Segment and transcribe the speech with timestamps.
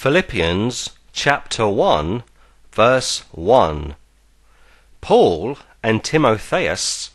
[0.00, 2.22] Philippians chapter 1,
[2.72, 3.96] verse 1.
[5.02, 7.10] Paul and Timotheus,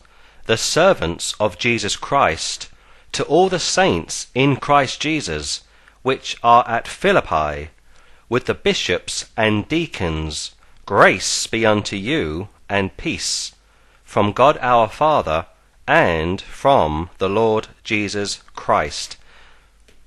[0.45, 2.69] the servants of Jesus Christ,
[3.11, 5.63] to all the saints in Christ Jesus,
[6.03, 7.71] which are at Philippi,
[8.29, 10.51] with the bishops and deacons,
[10.85, 13.53] grace be unto you and peace
[14.03, 15.47] from God our Father
[15.87, 19.17] and from the Lord Jesus Christ.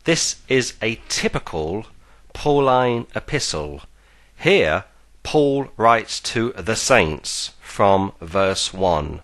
[0.04, 1.84] This is a typical
[2.38, 3.82] Pauline epistle.
[4.36, 4.84] Here,
[5.24, 9.22] Paul writes to the saints from verse 1.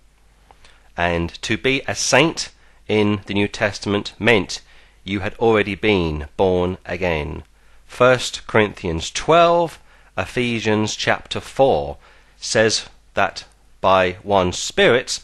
[0.97, 2.51] And to be a saint
[2.89, 4.59] in the New Testament meant
[5.05, 7.43] you had already been born again.
[7.87, 9.79] 1 Corinthians 12,
[10.17, 11.95] Ephesians chapter 4
[12.35, 13.45] says that
[13.79, 15.21] by one Spirit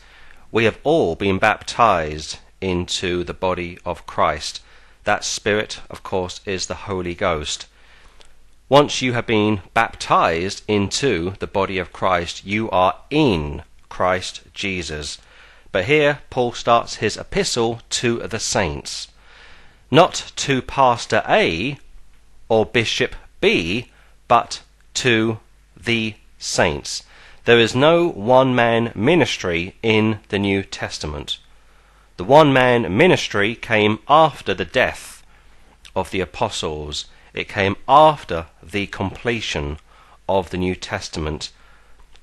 [0.49, 4.61] we have all been baptized into the body of Christ.
[5.03, 7.67] That Spirit, of course, is the Holy Ghost.
[8.71, 15.17] Once you have been baptized into the body of Christ, you are in Christ Jesus.
[15.73, 19.09] But here Paul starts his epistle to the saints.
[19.91, 21.79] Not to Pastor A
[22.47, 23.91] or Bishop B,
[24.29, 24.61] but
[24.93, 25.39] to
[25.75, 27.03] the saints.
[27.43, 31.39] There is no one man ministry in the New Testament.
[32.15, 35.23] The one man ministry came after the death
[35.93, 39.77] of the apostles, it came after the completion
[40.27, 41.51] of the New Testament,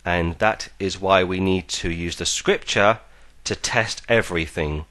[0.04, 3.00] and that is why we need to use the scripture
[3.44, 4.84] to test everything,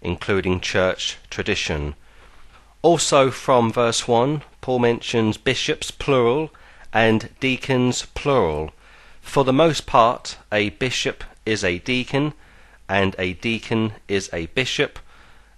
[0.00, 1.94] including church tradition.
[2.82, 6.50] Also, from verse 1, Paul mentions bishops plural
[6.92, 8.72] and deacons plural
[9.22, 12.34] for the most part, a bishop is a deacon,
[12.88, 14.98] and a deacon is a bishop,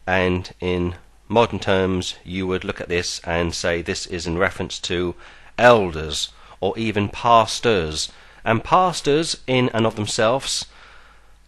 [0.06, 0.94] and in
[1.28, 5.14] modern terms, you would look at this and say this is in reference to
[5.58, 6.30] elders
[6.60, 8.10] or even pastors.
[8.44, 10.66] And pastors, in and of themselves,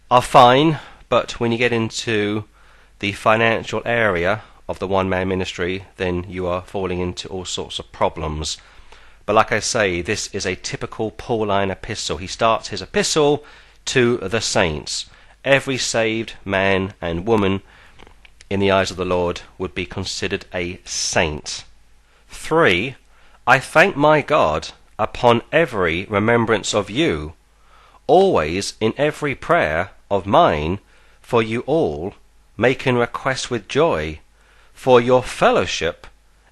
[0.09, 2.45] are fine, but when you get into
[2.99, 7.79] the financial area of the one man ministry, then you are falling into all sorts
[7.79, 8.57] of problems.
[9.25, 12.17] But like I say, this is a typical Pauline epistle.
[12.17, 13.43] He starts his epistle
[13.85, 15.05] to the saints.
[15.45, 17.61] Every saved man and woman
[18.49, 21.65] in the eyes of the Lord would be considered a saint.
[22.29, 22.95] 3.
[23.45, 24.69] I thank my God
[24.99, 27.33] upon every remembrance of you,
[28.07, 30.79] always in every prayer of mine
[31.21, 32.13] for you all,
[32.55, 34.19] making request with joy,
[34.73, 36.07] for your fellowship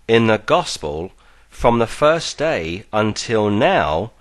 [0.07, 1.12] in the gospel
[1.50, 4.12] from the first day until now,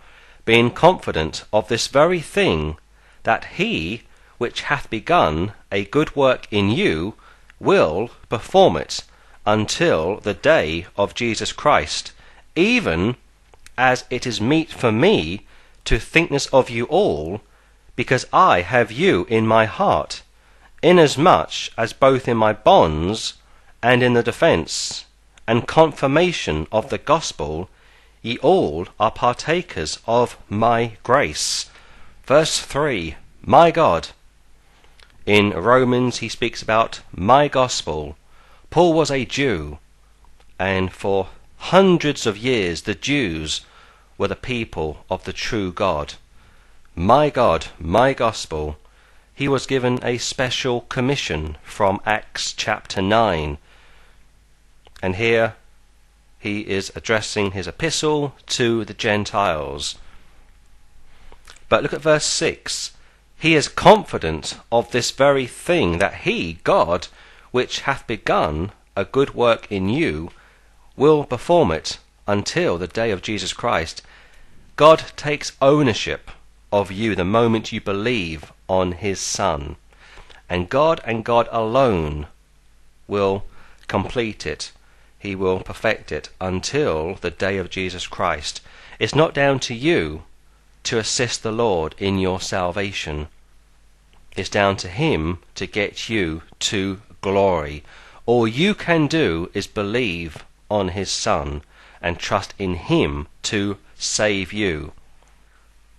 [0.44, 2.76] being confident of this very thing,
[3.24, 4.02] that he
[4.38, 7.14] which hath begun a good work in you
[7.58, 9.04] will perform it
[9.46, 12.12] until the day of Jesus Christ,
[12.56, 13.16] even
[13.76, 15.46] as it is meet for me
[15.84, 17.40] to think this of you all,
[17.96, 20.22] because I have you in my heart,
[20.82, 23.34] inasmuch as both in my bonds
[23.82, 25.04] and in the defence
[25.46, 27.68] and confirmation of the gospel,
[28.22, 31.70] ye all are partakers of my grace.
[32.24, 34.08] Verse 3 My God.
[35.26, 38.16] In Romans, he speaks about my gospel.
[38.70, 39.78] Paul was a Jew,
[40.58, 43.62] and for hundreds of years the Jews
[44.18, 46.14] were the people of the true God.
[46.94, 48.76] My God, my gospel.
[49.34, 53.58] He was given a special commission from Acts chapter 9
[55.04, 55.54] and here
[56.38, 59.96] he is addressing his epistle to the Gentiles.
[61.68, 62.92] But look at verse 6.
[63.38, 67.08] He is confident of this very thing, that he, God,
[67.50, 70.30] which hath begun a good work in you,
[70.96, 74.02] will perform it until the day of Jesus Christ.
[74.76, 76.30] God takes ownership
[76.72, 79.76] of you the moment you believe on his Son.
[80.48, 82.26] And God and God alone
[83.06, 83.44] will
[83.88, 84.72] complete it.
[85.18, 88.60] He will perfect it until the day of Jesus Christ.
[88.98, 90.24] It's not down to you
[90.84, 93.28] to assist the Lord in your salvation.
[94.36, 97.82] It's down to Him to get you to glory.
[98.26, 101.62] All you can do is believe on His Son
[102.00, 104.92] and trust in Him to save you.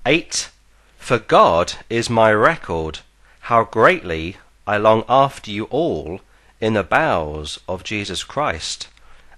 [0.06, 0.50] 8.
[0.98, 3.00] For God is my record,
[3.42, 6.22] how greatly I long after you all
[6.60, 8.88] in the bowels of Jesus Christ.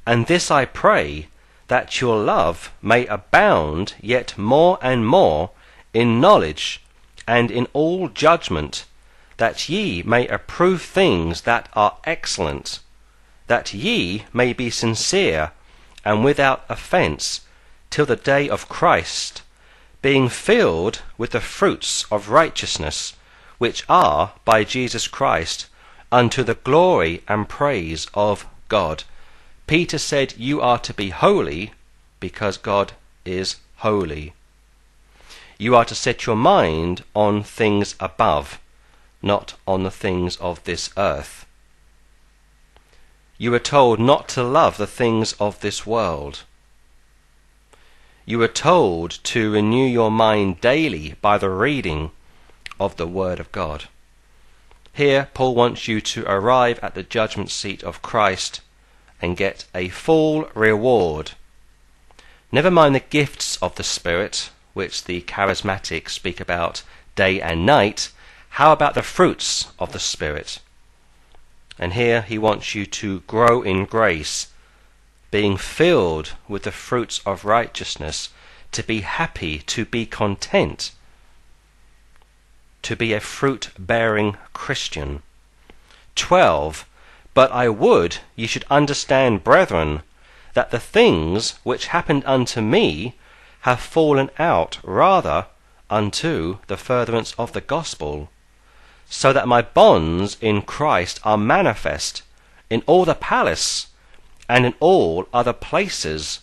[0.05, 1.27] And this I pray,
[1.67, 5.51] that your love may abound yet more and more
[5.93, 6.81] in knowledge
[7.27, 8.85] and in all judgment,
[9.37, 12.79] that ye may approve things that are excellent,
[13.47, 15.51] that ye may be sincere
[16.05, 17.41] and without offence
[17.89, 19.41] till the day of Christ,
[20.01, 23.13] being filled with the fruits of righteousness,
[23.57, 25.67] which are by Jesus Christ,
[26.11, 29.03] unto the glory and praise of God.
[29.67, 31.73] Peter said, You are to be holy
[32.21, 32.93] because God
[33.25, 34.33] is holy.
[35.59, 38.61] You are to set your mind on things above,
[39.21, 41.45] not on the things of this earth.
[43.37, 46.43] You are told not to love the things of this world.
[48.25, 52.11] You are told to renew your mind daily by the reading
[52.79, 53.85] of the Word of God.
[54.93, 58.61] Here, Paul wants you to arrive at the judgment seat of Christ
[59.21, 61.31] and get a full reward.
[62.51, 66.83] Never mind the gifts of the Spirit, which the charismatics speak about
[67.15, 68.11] day and night.
[68.51, 70.59] How about the fruits of the Spirit?
[71.79, 74.47] And here he wants you to grow in grace,
[75.29, 78.29] being filled with the fruits of righteousness,
[78.71, 80.91] to be happy, to be content,
[82.81, 85.21] to be a fruit bearing Christian.
[86.15, 86.85] 12.
[87.37, 90.01] But I would ye should understand, brethren,
[90.55, 93.13] that the things which happened unto me
[93.61, 95.45] have fallen out rather
[95.87, 98.31] unto the furtherance of the gospel
[99.07, 102.23] so that my bonds in Christ are manifest
[102.71, 103.85] in all the palace
[104.49, 106.39] and in all other places.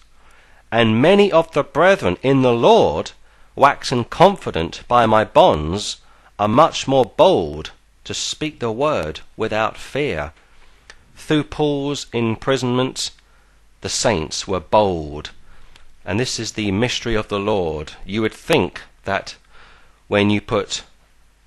[0.70, 3.11] And many of the brethren in the Lord,
[3.56, 5.97] waxen confident by my bonds,
[6.38, 7.73] are much more bold
[8.05, 10.32] to speak the word without fear.
[11.16, 13.11] Through Paul's imprisonment,
[13.81, 15.31] the saints were bold.
[16.05, 17.93] And this is the mystery of the Lord.
[18.05, 19.37] You would think that
[20.08, 20.82] when you put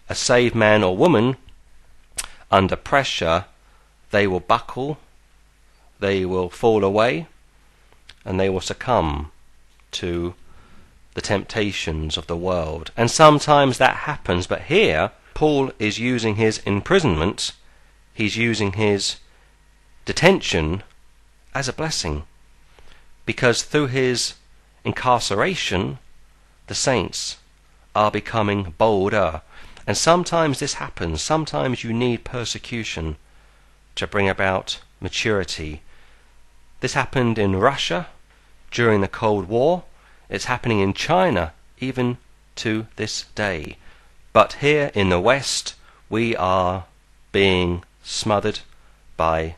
[0.10, 1.38] a saved man or woman
[2.50, 3.46] under pressure,
[4.12, 4.98] they will buckle,
[6.00, 7.28] they will fall away,
[8.24, 9.32] and they will succumb
[9.92, 10.34] to
[11.14, 12.92] the temptations of the world.
[12.96, 17.54] And sometimes that happens, but here Paul is using his imprisonment,
[18.14, 19.18] he's using his
[20.08, 20.82] detention
[21.54, 22.24] as a blessing.
[23.26, 24.36] Because through his
[24.86, 26.00] incarceration,
[26.68, 27.38] the saints
[27.94, 29.42] are becoming bolder
[29.86, 31.22] and sometimes this happens.
[31.22, 33.18] Sometimes you need persecution
[33.96, 35.82] to bring about maturity.
[36.80, 38.08] This happened in Russia
[38.72, 39.84] during the Cold War.
[40.30, 42.18] It's happening in China even
[42.58, 43.78] to this day.
[44.34, 45.76] But here in the West,
[46.10, 46.86] we are
[47.32, 48.60] being smothered
[49.16, 49.56] by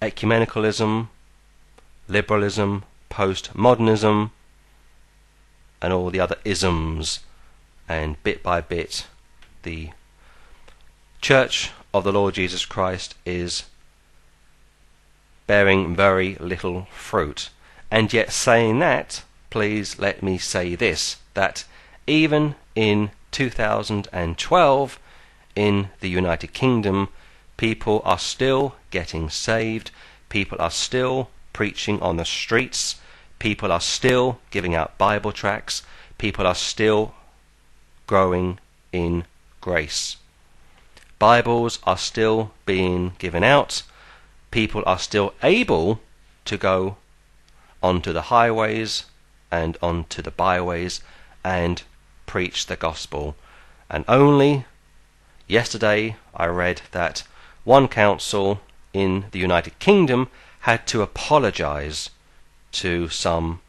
[0.00, 1.08] ecumenicalism,
[2.08, 4.30] liberalism, postmodernism,
[5.82, 7.20] and all the other isms,
[7.88, 9.06] and bit by bit
[9.62, 9.90] the
[11.20, 13.64] church of the Lord Jesus Christ is
[15.46, 17.50] bearing very little fruit.
[17.90, 21.64] And yet, saying that, please let me say this that
[22.06, 24.98] even in 2012,
[25.56, 27.08] in the United Kingdom,
[27.56, 29.90] people are still getting saved,
[30.28, 33.00] people are still preaching on the streets,
[33.38, 35.82] people are still giving out Bible tracts,
[36.18, 37.14] people are still
[38.06, 38.58] growing
[38.92, 39.24] in
[39.60, 40.16] grace.
[41.20, 43.82] Bibles are still being given out.
[44.50, 46.00] People are still able
[46.46, 46.96] to go
[47.82, 49.04] onto the highways
[49.50, 51.02] and onto the byways
[51.44, 51.82] and
[52.24, 53.36] preach the gospel.
[53.90, 54.64] And only
[55.46, 57.22] yesterday I read that
[57.64, 58.60] one council
[58.92, 60.28] in the United Kingdom
[60.60, 62.10] had to apologize
[62.72, 63.60] to some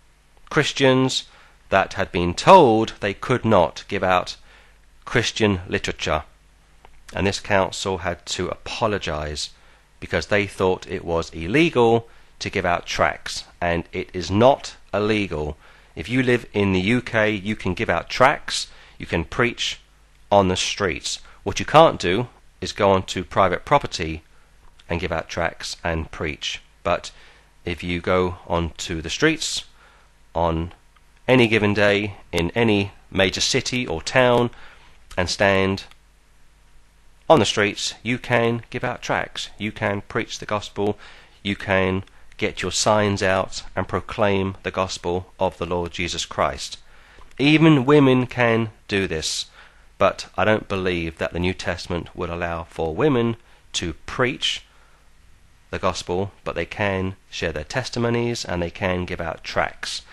[0.50, 1.25] Christians
[1.70, 4.36] that had been told they could not give out
[5.06, 6.24] Christian literature,
[7.13, 9.50] and this council had to apologize
[10.00, 12.08] because they thought it was illegal
[12.40, 15.58] to give out tracts, and it is not illegal.
[15.96, 19.80] If you live in the UK, you can give out tracts, you can preach
[20.32, 21.20] on the streets.
[21.44, 22.28] What you can't do
[22.60, 24.24] is go onto private property
[24.91, 26.62] and give out tracts and preach.
[26.83, 27.12] But
[27.63, 29.63] if you go onto the streets
[30.36, 30.74] on
[31.29, 34.50] any given day in any major city or town
[35.17, 35.86] and stand
[37.29, 41.00] on the streets, you can give out tracts, you can preach the gospel,
[41.41, 42.03] you can
[42.36, 46.77] get your signs out and proclaim the gospel of the Lord Jesus Christ.
[47.39, 49.45] Even women can do this,
[49.98, 53.38] but I don't believe that the New Testament would allow for women
[53.74, 54.65] to preach
[55.72, 60.04] the gospel, but they can share their testimonies and they can give out tracts.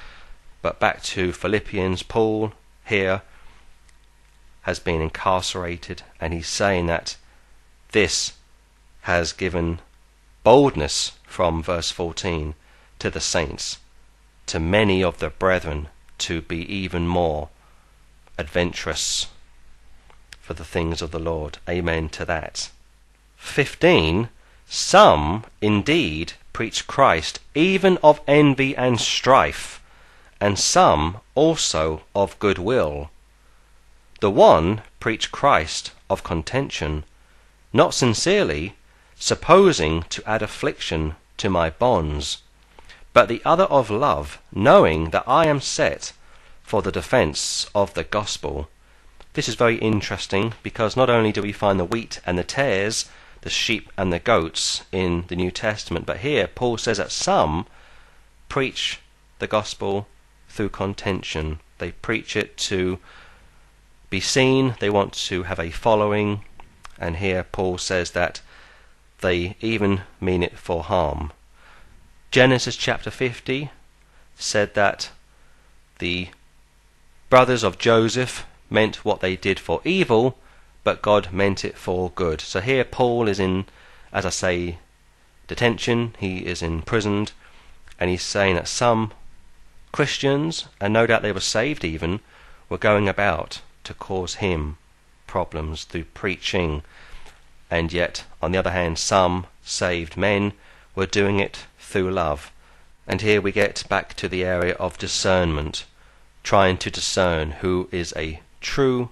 [0.62, 2.52] But back to Philippians, Paul
[2.86, 3.22] here
[4.62, 7.16] has been incarcerated, and he's saying that
[7.92, 8.34] this
[9.02, 9.80] has given
[10.44, 12.54] boldness from verse 14
[12.98, 13.78] to the saints,
[14.46, 15.88] to many of the brethren
[16.18, 17.48] to be even more
[18.36, 19.28] adventurous
[20.40, 21.58] for the things of the Lord.
[21.68, 22.70] Amen to that.
[23.36, 24.28] 15.
[24.70, 29.80] Some indeed preach Christ even of envy and strife,
[30.40, 33.10] and some also of good will.
[34.20, 37.04] The one preach Christ of contention,
[37.72, 38.74] not sincerely,
[39.18, 42.42] supposing to add affliction to my bonds,
[43.14, 46.12] but the other of love, knowing that I am set
[46.62, 48.68] for the defence of the gospel.
[49.32, 53.06] This is very interesting because not only do we find the wheat and the tares,
[53.42, 57.66] the sheep and the goats in the New Testament, but here Paul says that some
[58.48, 59.00] preach
[59.38, 60.06] the gospel
[60.48, 61.60] through contention.
[61.78, 62.98] They preach it to
[64.10, 66.44] be seen, they want to have a following,
[66.98, 68.40] and here Paul says that
[69.20, 71.32] they even mean it for harm.
[72.30, 73.70] Genesis chapter 50
[74.36, 75.10] said that
[75.98, 76.28] the
[77.28, 80.38] brothers of Joseph meant what they did for evil,
[80.88, 82.40] but God meant it for good.
[82.40, 83.66] So here Paul is in,
[84.10, 84.78] as I say,
[85.46, 87.32] detention, he is imprisoned,
[88.00, 89.12] and he's saying that some
[89.92, 92.20] Christians, and no doubt they were saved even,
[92.70, 94.78] were going about to cause him
[95.26, 96.82] problems through preaching,
[97.70, 100.54] and yet, on the other hand, some saved men
[100.94, 102.50] were doing it through love.
[103.06, 105.84] And here we get back to the area of discernment,
[106.42, 109.10] trying to discern who is a true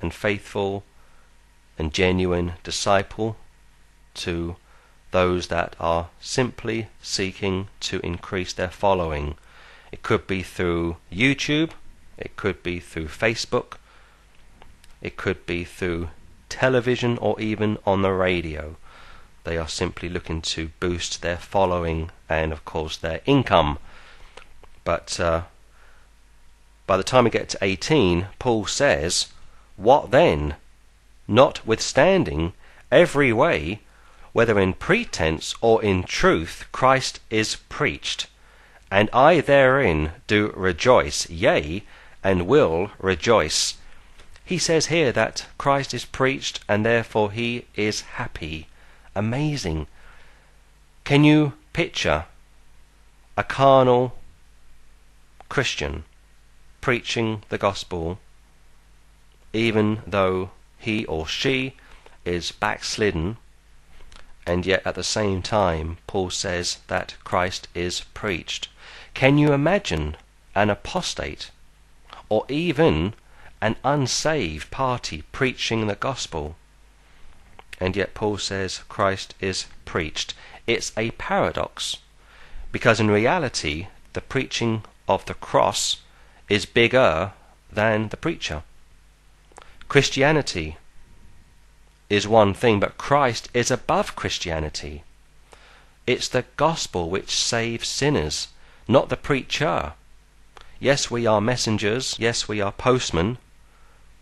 [0.00, 0.84] and faithful
[1.78, 3.36] and genuine disciple
[4.14, 4.56] to
[5.10, 9.34] those that are simply seeking to increase their following.
[9.92, 11.70] It could be through YouTube,
[12.18, 13.78] it could be through Facebook,
[15.00, 16.10] it could be through
[16.48, 18.76] television or even on the radio.
[19.44, 23.78] They are simply looking to boost their following and, of course, their income.
[24.82, 25.42] But uh,
[26.86, 29.28] by the time we get to 18, Paul says,
[29.76, 30.56] What then?
[31.28, 32.52] Notwithstanding
[32.90, 33.80] every way,
[34.32, 38.26] whether in pretense or in truth, Christ is preached,
[38.90, 41.82] and I therein do rejoice, yea,
[42.22, 43.78] and will rejoice.
[44.44, 48.68] He says here that Christ is preached, and therefore he is happy.
[49.14, 49.86] Amazing.
[51.04, 52.26] Can you picture
[53.36, 54.16] a carnal
[55.48, 56.04] Christian
[56.80, 58.18] preaching the gospel,
[59.52, 60.50] even though
[60.86, 61.74] he or she
[62.24, 63.36] is backslidden,
[64.46, 68.68] and yet at the same time, Paul says that Christ is preached.
[69.12, 70.16] Can you imagine
[70.54, 71.50] an apostate
[72.28, 73.14] or even
[73.60, 76.54] an unsaved party preaching the gospel?
[77.80, 80.34] And yet Paul says Christ is preached.
[80.68, 81.96] It's a paradox
[82.70, 85.96] because in reality, the preaching of the cross
[86.48, 87.32] is bigger
[87.72, 88.62] than the preacher.
[89.88, 90.76] Christianity
[92.10, 95.04] is one thing, but Christ is above Christianity.
[96.06, 98.48] It's the gospel which saves sinners,
[98.86, 99.92] not the preacher.
[100.78, 103.38] Yes, we are messengers, yes, we are postmen,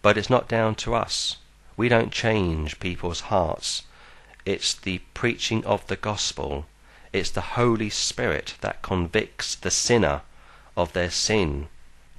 [0.02, 1.38] but it's not down to us.
[1.76, 3.82] We don't change people's hearts.
[4.46, 6.66] It's the preaching of the gospel.
[7.12, 10.22] It's the Holy Spirit that convicts the sinner
[10.76, 11.68] of their sin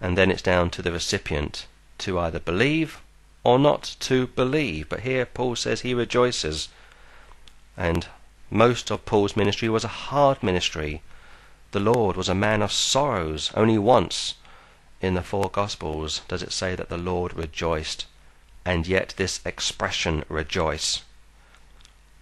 [0.02, 1.68] and then it's down to the recipient
[2.00, 3.02] to either believe
[3.46, 4.90] or not to believe.
[4.90, 6.68] But here Paul says he rejoices.
[7.78, 8.08] And
[8.50, 11.02] most of Paul's ministry was a hard ministry.
[11.72, 13.52] The Lord was a man of sorrows.
[13.56, 14.34] Only once
[15.00, 18.06] in the four Gospels does it say that the Lord rejoiced.
[18.66, 21.04] And yet this expression, rejoice,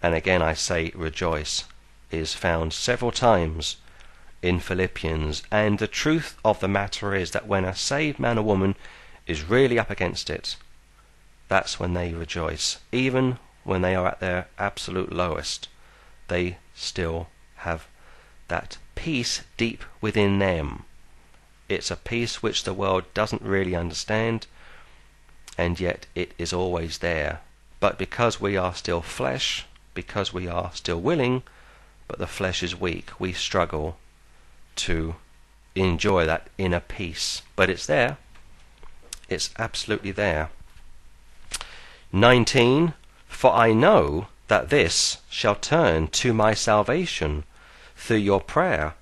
[0.02, 1.64] and again I say rejoice,
[2.12, 3.78] is found several times
[4.42, 5.44] in Philippians.
[5.50, 8.76] And the truth of the matter is that when a saved man or woman
[9.26, 10.58] is really up against it,
[11.54, 12.80] that's when they rejoice.
[12.92, 15.68] Even when they are at their absolute lowest,
[16.28, 17.86] they still have
[18.48, 20.84] that peace deep within them.
[21.70, 24.48] It's a peace which the world doesn't really understand,
[25.56, 27.42] and yet it is always there.
[27.80, 31.44] But because we are still flesh, because we are still willing,
[32.08, 33.98] but the flesh is weak, we struggle
[34.78, 35.18] to
[35.76, 37.44] enjoy that inner peace.
[37.56, 38.18] But it's there.
[39.30, 40.50] It's absolutely there.
[42.16, 42.94] 19.
[43.28, 47.44] For I know that this shall turn to my salvation
[47.96, 48.94] through your prayer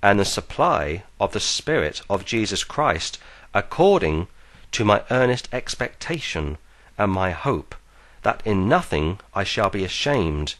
[0.00, 3.18] and the supply of the Spirit of Jesus Christ,
[3.52, 4.28] according
[4.70, 6.58] to my earnest expectation
[6.96, 7.74] and my hope,
[8.22, 10.54] that in nothing I shall be ashamed,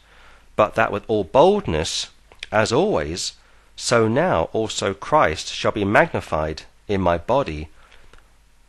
[0.57, 2.09] but that with all boldness,
[2.51, 3.33] as always,
[3.77, 7.69] so now also Christ shall be magnified in my body,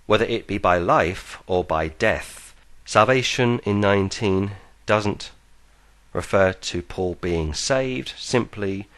[0.07, 2.42] whether it be by life or by death.
[2.85, 4.53] Salvation in 19
[4.87, 5.31] doesn't
[6.13, 8.89] refer to Paul being saved, simply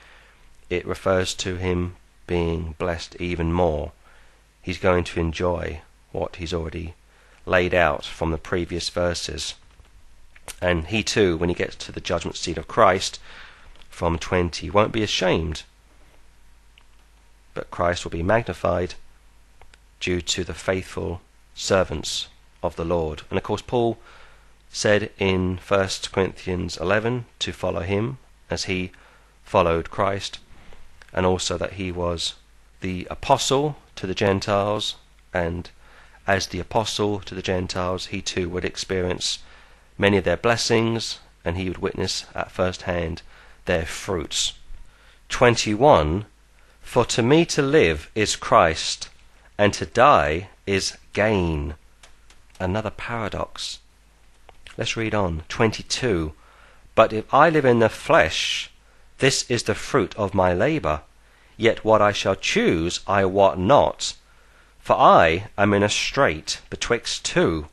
[0.70, 3.92] it refers to him being blessed even more.
[4.62, 6.94] He's going to enjoy what he's already
[7.44, 9.54] laid out from the previous verses.
[10.60, 13.20] And he too, when he gets to the judgment seat of Christ
[13.90, 15.62] from 20, won't be ashamed,
[17.52, 18.94] but Christ will be magnified
[20.00, 21.20] due to the faithful
[21.54, 22.28] servants
[22.64, 23.22] of the Lord.
[23.30, 23.98] And of course, Paul
[24.70, 28.18] said in 1 Corinthians 11 to follow him
[28.50, 28.90] as he
[29.44, 30.38] followed Christ,
[31.12, 32.34] and also that he was
[32.80, 34.96] the apostle to the Gentiles,
[35.32, 35.70] and
[36.26, 39.38] as the apostle to the Gentiles, he too would experience
[39.96, 43.22] many of their blessings, and he would witness at first hand
[43.66, 44.54] their fruits.
[45.28, 46.26] 21
[46.82, 49.08] For to me to live is Christ,
[49.56, 51.74] and to die is gain.
[52.64, 53.80] Another paradox.
[54.78, 55.42] Let's read on.
[55.50, 56.32] 22.
[56.94, 58.70] But if I live in the flesh,
[59.18, 61.02] this is the fruit of my labour.
[61.58, 64.14] Yet what I shall choose I wot not.
[64.80, 67.68] For I am in a strait betwixt two,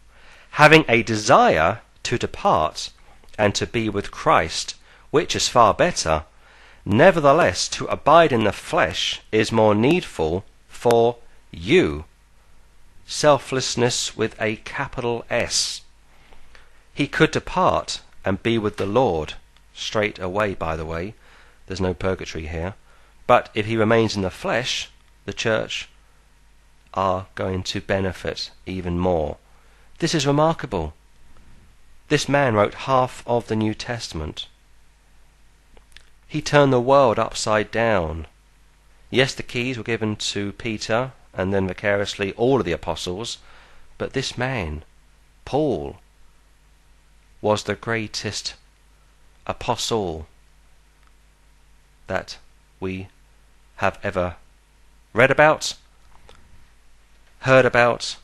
[0.62, 2.90] having a desire to depart
[3.38, 4.76] and to be with Christ,
[5.10, 6.26] which is far better.
[6.84, 11.16] Nevertheless, to abide in the flesh is more needful for
[11.50, 12.04] you.
[13.14, 15.82] Selflessness with a capital S.
[16.94, 19.34] He could depart and be with the Lord
[19.74, 21.16] straight away, by the way.
[21.68, 22.76] There's no purgatory here.
[23.28, 24.90] But if he remains in the flesh,
[25.26, 25.90] the church
[26.94, 29.36] are going to benefit even more.
[30.00, 30.94] This is remarkable.
[32.08, 34.48] This man wrote half of the New Testament.
[36.30, 38.28] He turned the world upside down.
[39.10, 43.38] Yes, the keys were given to Peter and then vicariously all of the apostles,
[43.98, 44.84] but this man,
[45.46, 45.98] Paul,
[47.42, 48.56] was the greatest
[49.48, 50.28] apostle
[52.08, 52.38] that
[52.80, 53.08] we
[53.78, 54.36] have ever
[55.14, 55.76] read about,
[57.42, 58.18] heard about,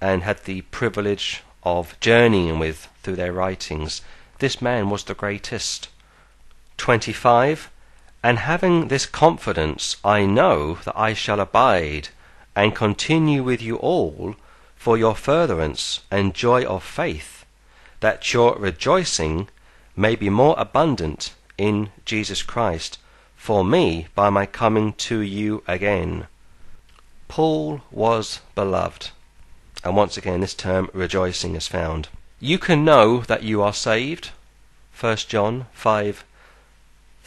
[0.00, 4.02] and had the privilege of journeying with through their writings.
[4.38, 5.88] This man was the greatest.
[6.78, 7.70] 25.
[8.22, 12.08] And having this confidence, I know that I shall abide
[12.54, 14.36] and continue with you all
[14.76, 17.46] for your furtherance and joy of faith,
[18.00, 19.48] that your rejoicing
[19.96, 22.98] may be more abundant in Jesus Christ
[23.36, 26.26] for me by my coming to you again.
[27.28, 29.10] Paul was beloved.
[29.82, 32.08] And once again, this term rejoicing is found.
[32.38, 34.30] You can know that you are saved.
[34.98, 36.24] 1 John 5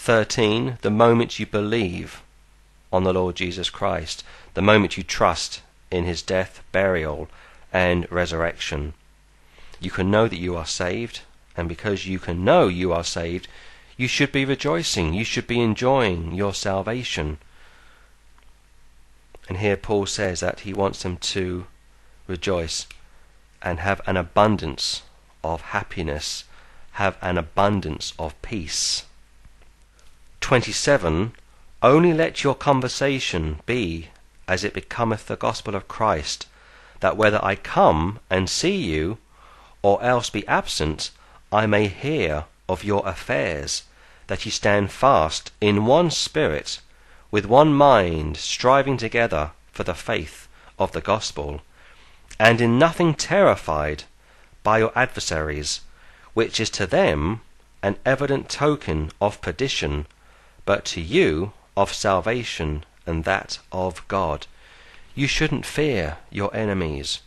[0.04, 0.80] 13.
[0.82, 2.22] The moment you believe
[2.92, 4.22] on the Lord Jesus Christ,
[4.54, 5.62] the moment you trust
[5.92, 7.30] in his death, burial,
[7.72, 8.96] and resurrection.
[9.80, 11.22] You can know that you are saved,
[11.56, 13.48] and because you can know you are saved,
[13.96, 15.14] you should be rejoicing.
[15.14, 17.38] You should be enjoying your salvation.
[19.48, 21.68] And here Paul says that he wants them to
[22.28, 22.88] rejoice
[23.62, 25.04] and have an abundance
[25.46, 26.44] of happiness,
[26.94, 29.06] have an abundance of peace.
[30.44, 31.32] 27.
[31.82, 34.10] Only let your conversation be
[34.46, 36.48] as it becometh the gospel of Christ,
[37.00, 39.20] that whether I come and see you,
[39.82, 41.12] or else be absent,
[41.50, 43.84] I may hear of your affairs,
[44.28, 46.82] that ye stand fast in one spirit,
[47.32, 51.62] with one mind, striving together for the faith of the gospel,
[52.38, 54.04] and in nothing terrified
[54.62, 55.80] by your adversaries,
[56.34, 57.40] which is to them
[57.82, 60.06] an evident token of perdition,
[60.66, 64.48] but to you of salvation and that of God.
[65.16, 67.22] You shouldn't fear your enemies.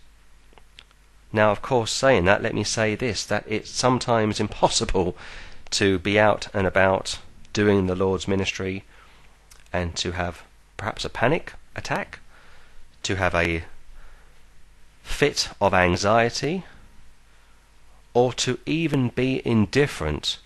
[1.33, 5.17] Now, of course, saying that, let me say this that it's sometimes impossible
[5.71, 7.19] to be out and about
[7.53, 8.85] doing the Lord's ministry
[9.73, 10.43] and to have
[10.77, 12.21] perhaps a panic attack,
[13.03, 13.65] to have a
[15.03, 16.65] fit of anxiety,
[18.15, 20.39] or to even be indifferent.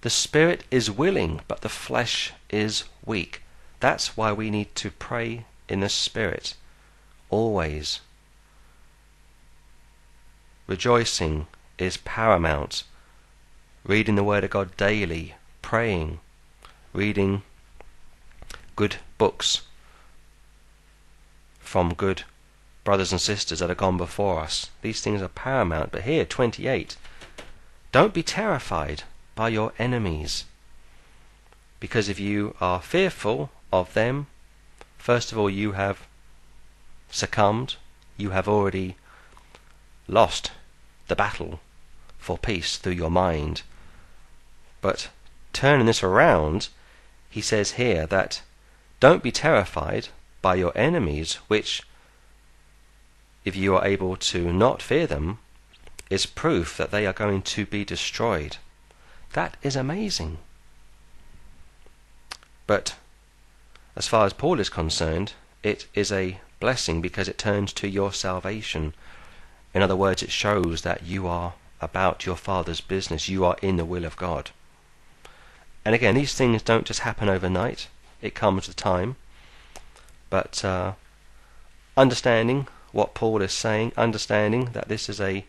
[0.00, 3.42] The spirit is willing, but the flesh is weak.
[3.80, 6.54] That's why we need to pray in the spirit
[7.30, 8.00] always.
[10.66, 11.46] Rejoicing
[11.78, 12.84] is paramount.
[13.84, 16.20] Reading the Word of God daily, praying,
[16.92, 17.42] reading
[18.76, 19.62] good books
[21.58, 22.22] from good
[22.84, 24.70] brothers and sisters that have gone before us.
[24.82, 25.90] These things are paramount.
[25.90, 26.96] But here, 28,
[27.92, 29.02] don't be terrified
[29.38, 30.46] by your enemies.
[31.78, 34.26] Because if you are fearful of them,
[34.98, 36.08] first of all, you have
[37.08, 37.76] succumbed,
[38.16, 38.96] you have already
[40.08, 40.50] lost
[41.06, 41.60] the battle
[42.18, 43.62] for peace through your mind.
[44.80, 45.08] But
[45.52, 46.66] turning this around,
[47.30, 48.42] he says here that
[48.98, 50.08] don't be terrified
[50.42, 51.84] by your enemies, which,
[53.44, 55.38] if you are able to not fear them,
[56.10, 58.56] is proof that they are going to be destroyed.
[59.32, 60.38] That is amazing.
[62.66, 62.96] But
[63.96, 68.12] as far as Paul is concerned, it is a blessing because it turns to your
[68.12, 68.94] salvation.
[69.74, 73.76] In other words, it shows that you are about your Father's business, you are in
[73.76, 74.50] the will of God.
[75.84, 77.88] And again, these things don't just happen overnight,
[78.20, 79.16] it comes with time.
[80.30, 80.92] But uh,
[81.96, 85.44] understanding what Paul is saying, understanding that this is a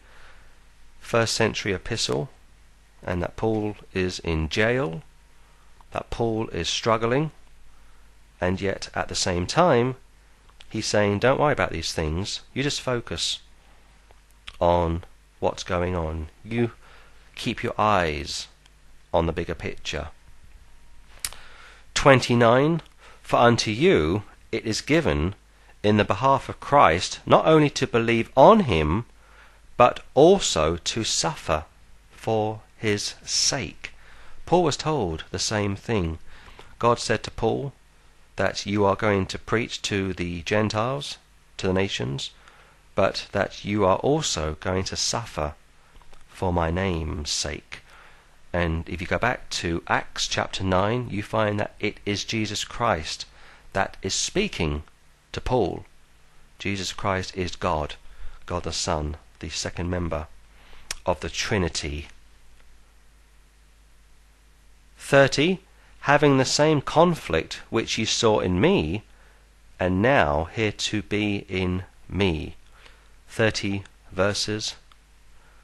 [1.00, 2.30] first century epistle,
[3.04, 5.02] and that Paul is in jail,
[5.92, 7.32] that Paul is struggling,
[8.42, 9.96] and yet at the same time,
[10.70, 13.40] he's saying, Don't worry about these things, you just focus
[14.60, 15.04] on
[15.40, 16.30] what's going on.
[16.44, 16.72] You
[17.36, 18.48] keep your eyes
[19.14, 20.10] on the bigger picture.
[21.94, 22.82] 29
[23.22, 25.36] For unto you it is given
[25.84, 29.06] in the behalf of Christ not only to believe on him,
[29.78, 31.66] but also to suffer
[32.12, 33.94] for his sake.
[34.46, 36.18] Paul was told the same thing.
[36.80, 37.74] God said to Paul
[38.38, 41.18] that you are going to preach to the Gentiles,
[41.58, 42.32] to the nations,
[42.96, 45.54] but that you are also going to suffer
[46.30, 47.82] for my name's sake.
[48.52, 52.64] And if you go back to Acts chapter 9, you find that it is Jesus
[52.64, 53.26] Christ
[53.74, 54.84] that is speaking
[55.34, 55.86] to Paul.
[56.58, 57.96] Jesus Christ is God,
[58.46, 60.28] God the Son, the second member
[61.06, 62.08] of the Trinity.
[65.00, 65.60] 30.
[66.02, 69.04] Having the same conflict which ye saw in me,
[69.80, 72.56] and now hear to be in me.
[73.28, 74.76] 30 verses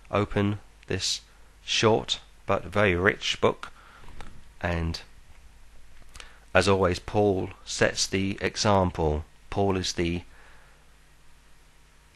[0.10, 1.21] open this
[1.63, 3.71] short but very rich book,
[4.62, 5.02] and
[6.56, 9.26] as always, Paul sets the example.
[9.50, 10.24] Paul is the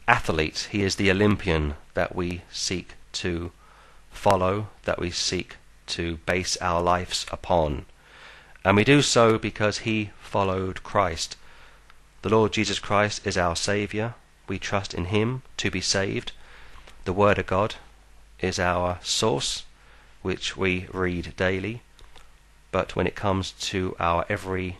[0.08, 3.52] athlete, he is the Olympian that we seek to
[4.10, 5.56] follow, that we seek
[5.90, 7.86] to base our lives upon.
[8.64, 11.36] And we do so because he followed Christ.
[12.22, 14.14] The Lord Jesus Christ is our Saviour.
[14.46, 16.32] We trust in him to be saved.
[17.04, 17.76] The Word of God
[18.40, 19.64] is our source,
[20.22, 21.82] which we read daily.
[22.72, 24.78] But when it comes to our every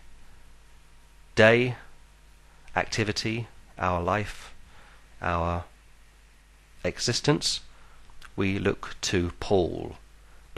[1.34, 1.76] day
[2.76, 4.52] activity, our life,
[5.22, 5.64] our
[6.84, 7.60] existence,
[8.36, 9.96] we look to Paul.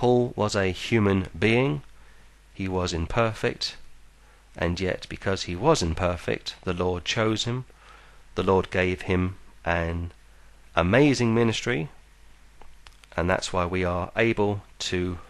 [0.02, 1.84] Paul was a human being,
[2.52, 3.76] he was imperfect,
[4.56, 7.66] and yet because he was imperfect, the Lord chose him,
[8.34, 10.10] the Lord gave him an
[10.74, 11.88] amazing ministry,
[13.16, 15.20] and that's why we are able to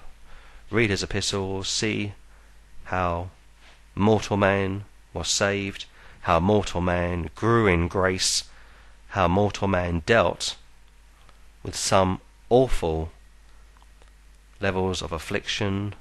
[0.70, 2.14] read his epistles, see
[2.84, 3.28] how
[3.94, 5.84] mortal man was saved,
[6.22, 8.44] how mortal man grew in grace,
[9.08, 10.56] how mortal man dealt
[11.62, 13.12] with some awful
[14.62, 15.94] levels of affliction,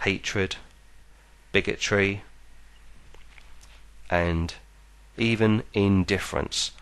[0.00, 0.56] hatred,
[1.52, 2.22] bigotry,
[4.10, 4.54] and
[5.16, 6.72] even indifference.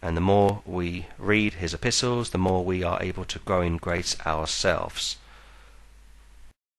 [0.00, 3.76] And the more we read his epistles, the more we are able to grow in
[3.76, 5.16] grace ourselves.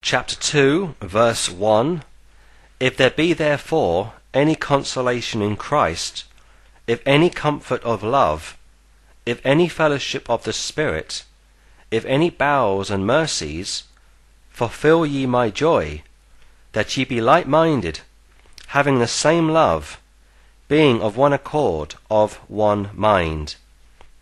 [0.01, 2.03] Chapter 2, verse 1
[2.81, 6.25] If there be therefore any consolation in Christ,
[6.87, 8.57] if any comfort of love,
[9.25, 11.23] if any fellowship of the Spirit,
[11.93, 13.83] if any bowels and mercies,
[14.49, 16.01] fulfill ye my joy,
[16.71, 17.99] that ye be like minded,
[18.69, 20.01] having the same love
[20.67, 23.57] being of one accord, of one mind.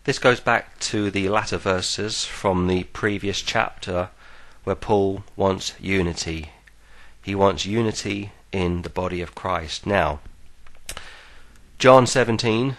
[0.04, 4.10] This goes back to the latter verses from the previous chapter
[4.66, 6.52] where Paul wants unity.
[7.22, 9.86] He wants unity in the body of Christ.
[9.86, 10.20] Now,
[11.80, 12.76] John 17,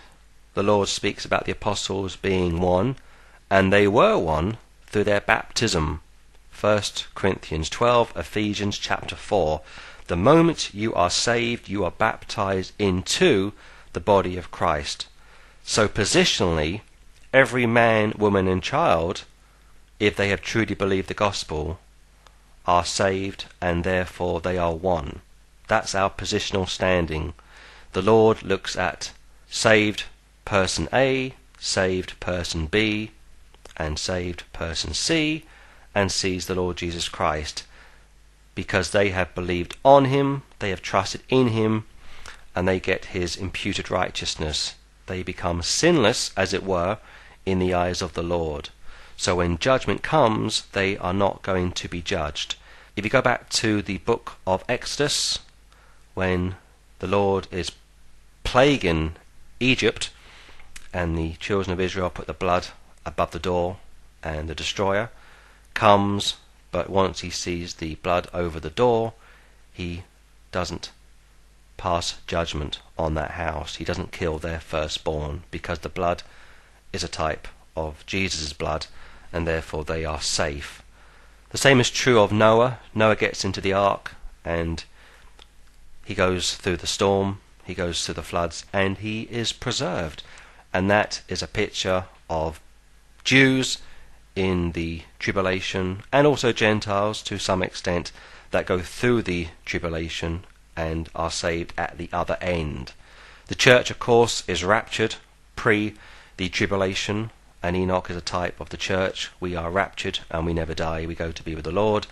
[0.53, 2.97] the Lord speaks about the apostles being one,
[3.49, 4.59] and they were one
[4.93, 6.03] through their baptism.
[6.61, 6.83] 1
[7.15, 9.63] Corinthians 12, Ephesians chapter 4.
[10.07, 13.53] The moment you are saved, you are baptized into
[13.95, 15.09] the body of Christ.
[15.65, 16.83] So, positionally,
[17.33, 19.25] every man, woman, and child,
[19.99, 21.81] if they have truly believed the gospel,
[22.67, 25.21] are saved and therefore they are one.
[25.69, 27.33] That's our positional standing.
[27.93, 29.13] The Lord looks at
[29.49, 30.05] saved
[30.45, 33.11] person A, saved person B,
[33.77, 35.45] and saved person C,
[35.95, 37.65] and sees the Lord Jesus Christ
[38.55, 41.85] because they have believed on him, they have trusted in him,
[42.55, 44.75] and they get his imputed righteousness.
[45.07, 46.99] They become sinless, as it were,
[47.47, 48.69] in the eyes of the Lord.
[49.17, 52.57] So when judgment comes, they are not going to be judged.
[52.95, 55.39] If you go back to the book of Exodus,
[56.15, 56.57] when
[56.99, 57.73] the Lord is
[58.45, 59.17] plaguing
[59.61, 60.11] Egypt,
[60.93, 62.69] and the children of Israel put the blood
[63.05, 63.79] above the door,
[64.23, 65.11] and the destroyer
[65.75, 66.37] comes,
[66.71, 69.15] but once he sees the blood over the door,
[69.73, 70.05] he
[70.53, 70.91] doesn't
[71.77, 73.77] pass judgment on that house.
[73.77, 76.23] He doesn't kill their firstborn because the blood
[76.93, 78.87] is a type of Jesus' blood,
[79.33, 80.83] and therefore they are safe.
[81.51, 82.79] The same is true of Noah.
[82.95, 84.13] Noah gets into the ark
[84.43, 84.85] and
[86.05, 90.23] he goes through the storm, he goes through the floods, and he is preserved.
[90.73, 92.59] And that is a picture of
[93.25, 93.79] Jews
[94.35, 98.13] in the tribulation, and also Gentiles to some extent,
[98.51, 100.45] that go through the tribulation
[100.77, 102.93] and are saved at the other end.
[103.49, 105.17] The church, of course, is raptured
[105.57, 105.95] pre
[106.37, 107.31] the tribulation,
[107.63, 109.31] and Enoch is a type of the church.
[109.39, 112.07] We are raptured and we never die, we go to be with the Lord.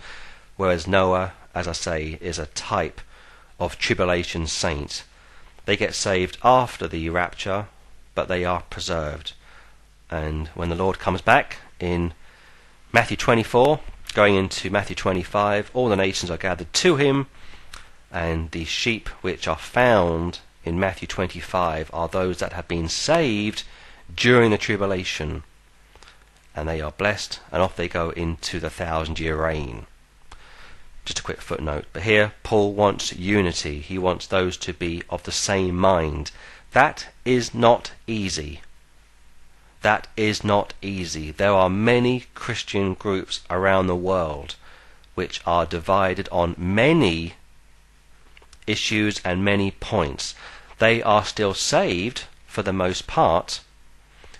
[0.57, 3.01] Whereas Noah, as I say, is a type
[3.59, 5.03] of tribulation saints.
[5.65, 7.67] They get saved after the rapture,
[8.15, 9.33] but they are preserved.
[10.11, 12.13] And when the Lord comes back in
[12.91, 13.79] Matthew 24,
[14.13, 17.27] going into Matthew 25, all the nations are gathered to him,
[18.11, 23.63] and the sheep which are found in Matthew 25 are those that have been saved
[24.13, 25.43] during the tribulation.
[26.53, 29.87] And they are blessed, and off they go into the thousand year reign.
[31.05, 31.85] Just a quick footnote.
[31.93, 33.79] But here, Paul wants unity.
[33.79, 36.31] He wants those to be of the same mind.
[36.73, 38.59] That is not easy.
[39.81, 41.31] That is not easy.
[41.31, 44.55] There are many Christian groups around the world
[45.15, 47.33] which are divided on many
[48.67, 50.35] issues and many points.
[50.77, 53.61] They are still saved for the most part,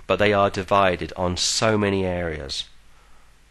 [0.08, 2.66] but they are divided on so many areas.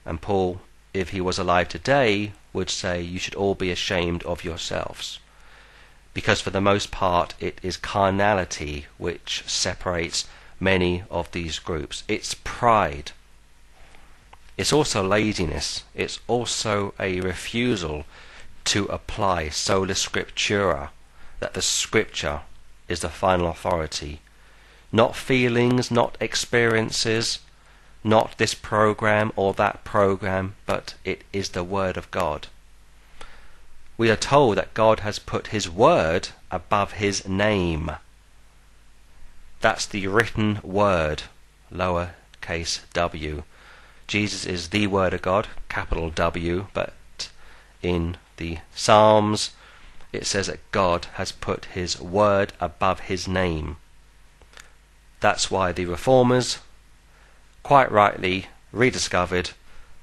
[0.04, 0.60] And Paul,
[0.94, 5.18] if he was alive today, would say, You should all be ashamed of yourselves.
[6.14, 10.26] Because for the most part, it is carnality which separates
[10.60, 12.04] many of these groups.
[12.06, 13.12] It's pride.
[14.56, 15.84] It's also laziness.
[15.94, 18.04] It's also a refusal
[18.64, 20.90] to apply sola scriptura,
[21.40, 22.42] that the scripture
[22.88, 24.20] is the final authority.
[24.92, 27.38] Not feelings, not experiences,
[28.04, 32.48] not this program or that program, but it is the Word of God.
[33.96, 37.92] We are told that God has put His Word above His name.
[39.60, 41.24] That's the written word,
[41.70, 43.42] lower case w.
[44.06, 46.94] Jesus is the Word of God, capital W, but
[47.82, 49.52] in the Psalms
[50.12, 53.76] it says that God has put His Word above His name.
[55.20, 56.58] That's why the Reformers
[57.62, 59.50] quite rightly rediscovered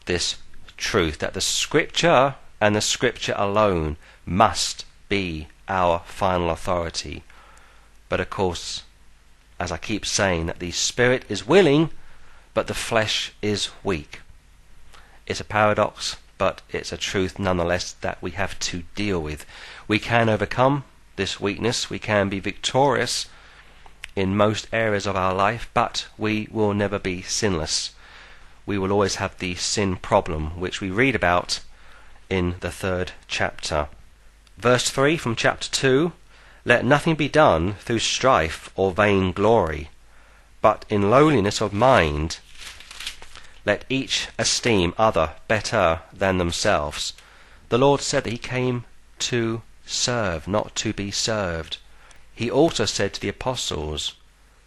[0.06, 0.38] this
[0.78, 7.24] truth that the Scripture and the Scripture alone must be our final authority.
[8.08, 8.84] But of course,
[9.60, 11.90] as I keep saying, that the spirit is willing,
[12.54, 14.22] but the flesh is weak.
[15.26, 19.46] It's a paradox, but it's a truth nonetheless that we have to deal with.
[19.88, 20.84] We can overcome
[21.16, 23.28] this weakness, we can be victorious
[24.16, 27.92] in most areas of our life, but we will never be sinless.
[28.66, 31.60] We will always have the sin problem, which we read about
[32.30, 33.88] in the third chapter.
[34.58, 36.12] Verse 3 from chapter 2
[36.68, 39.90] let nothing be done through strife or vain glory,
[40.62, 42.40] but in lowliness of mind
[43.66, 47.14] let each esteem other better than themselves.
[47.70, 48.84] The Lord said that He came
[49.20, 51.78] to serve, not to be served.
[52.36, 54.16] He also said to the apostles,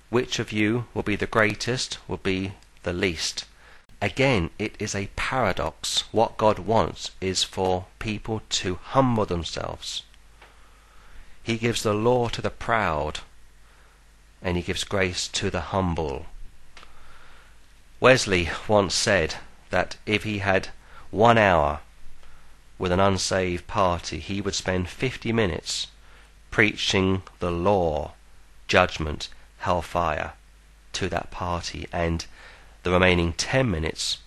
[0.08, 3.44] Which of you will be the greatest, will be the least.
[4.00, 6.04] Again, it is a paradox.
[6.12, 10.04] What God wants is for people to humble themselves
[11.42, 13.20] he gives the law to the proud,
[14.42, 16.26] and he gives grace to the humble.
[17.98, 19.36] Wesley once said
[19.70, 20.68] that if he had
[21.10, 21.80] one hour
[22.78, 25.86] with an unsaved party, he would spend fifty minutes
[26.50, 28.12] preaching the law,
[28.66, 30.32] judgment, hellfire
[30.92, 32.26] to that party, and
[32.82, 34.18] the remaining ten minutes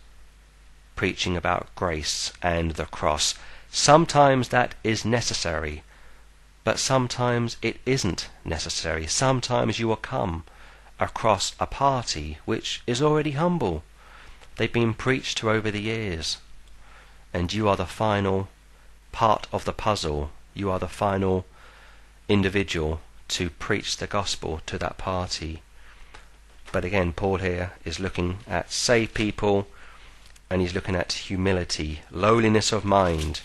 [0.95, 3.34] preaching about grace and the cross.
[3.71, 5.82] Sometimes that is necessary
[6.63, 9.08] but sometimes it isn't necessary.
[9.08, 10.43] Sometimes you will come
[10.99, 13.84] across a party which is already humble.
[14.56, 16.38] They've been preached to over the years,
[17.34, 18.47] and you are the final
[19.12, 20.32] part of the puzzle.
[20.54, 21.45] You are the final
[22.30, 25.62] individual to preach the gospel to that party.
[26.71, 29.67] But again, Paul here is looking at saved people
[30.49, 33.41] and he's looking at humility, lowliness of mind.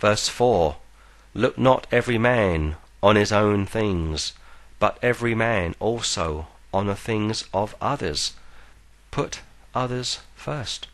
[0.00, 0.76] Verse 4
[1.36, 4.34] Look not every man on his own things,
[4.78, 8.34] but every man also on the things of others.
[9.10, 9.40] Put
[9.74, 10.86] others first.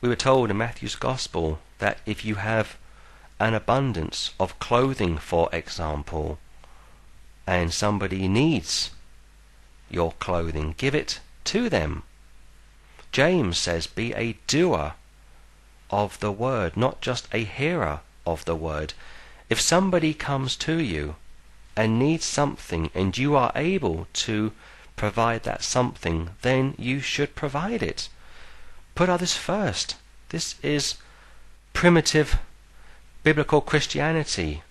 [0.00, 2.78] We were told in Matthew's Gospel that if you have
[3.38, 6.38] an abundance of clothing, for example,
[7.46, 8.92] and somebody needs
[9.90, 12.02] your clothing, give it to them.
[13.10, 14.94] James says, Be a doer
[15.90, 18.94] of the word, not just a hearer of the word.
[19.48, 21.16] If somebody comes to you
[21.76, 24.52] and needs something and you are able to
[24.96, 28.08] provide that something, then you should provide it.
[28.94, 29.96] Put others first.
[30.28, 30.96] This is
[31.72, 32.38] primitive
[33.22, 34.62] biblical Christianity.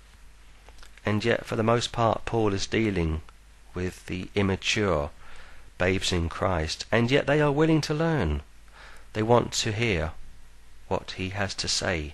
[1.06, 3.22] And yet, for the most part, Paul is dealing
[3.74, 5.10] with the immature
[5.78, 8.42] babes in Christ, and yet they are willing to learn.
[9.14, 10.12] They want to hear
[10.88, 12.14] what he has to say.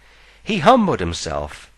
[0.43, 1.69] he humbled himself,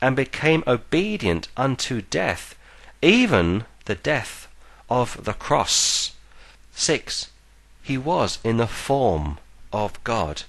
[0.00, 2.54] and became obedient unto death,
[3.02, 4.48] even the death
[4.88, 6.12] of the cross.
[6.74, 7.30] 6.
[7.82, 9.38] He was in the form
[9.72, 10.42] of God.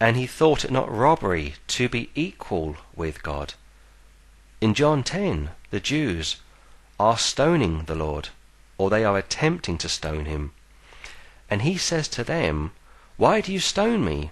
[0.00, 3.54] And he thought it not robbery to be equal with God.
[4.60, 6.36] In John 10, the Jews
[6.98, 8.30] are stoning the Lord,
[8.76, 10.52] or they are attempting to stone him.
[11.50, 12.72] And he says to them,
[13.16, 14.30] Why do you stone me?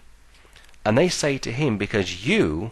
[0.87, 2.71] And they say to him, Because you,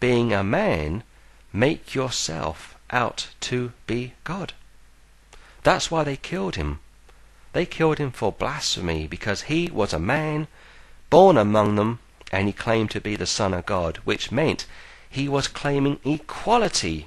[0.00, 1.04] being a man,
[1.52, 4.54] make yourself out to be God.
[5.62, 6.80] That's why they killed him.
[7.52, 10.48] They killed him for blasphemy, because he was a man
[11.10, 12.00] born among them,
[12.32, 14.66] and he claimed to be the Son of God, which meant
[15.08, 17.06] he was claiming equality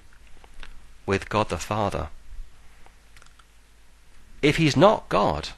[1.05, 2.07] with God the Father.
[4.41, 5.49] If he's not God,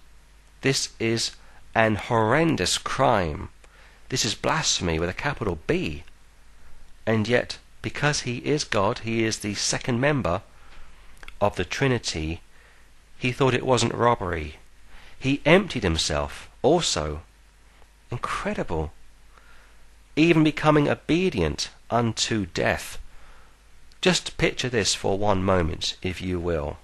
[0.62, 1.34] this is
[1.76, 3.50] an horrendous crime.
[4.10, 6.04] This is blasphemy with a capital B.
[7.06, 10.42] And yet, because he is God, he is the second member
[11.40, 12.42] of the Trinity,
[13.18, 14.56] he thought it wasn't robbery.
[15.18, 17.22] He emptied himself also.
[18.12, 18.92] Incredible.
[20.16, 22.98] Even becoming obedient unto death.
[24.02, 26.78] Just picture this for one moment, if you will.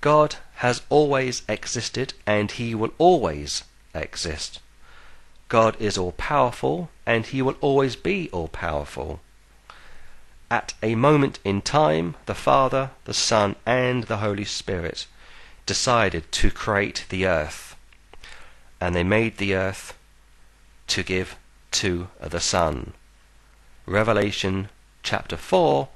[0.00, 4.60] God has always existed and he will always exist.
[5.48, 9.20] God is all powerful and he will always be all powerful.
[10.50, 15.06] At a moment in time, the Father, the Son, and the Holy Spirit
[15.66, 17.76] decided to create the earth.
[18.80, 19.96] And they made the earth
[20.88, 21.36] to give
[21.72, 22.92] to the Son.
[23.86, 24.68] Revelation
[25.02, 25.88] chapter 4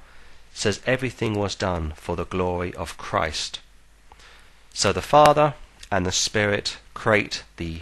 [0.53, 3.59] says everything was done for the glory of Christ.
[4.73, 5.53] So the Father
[5.91, 7.81] and the Spirit create the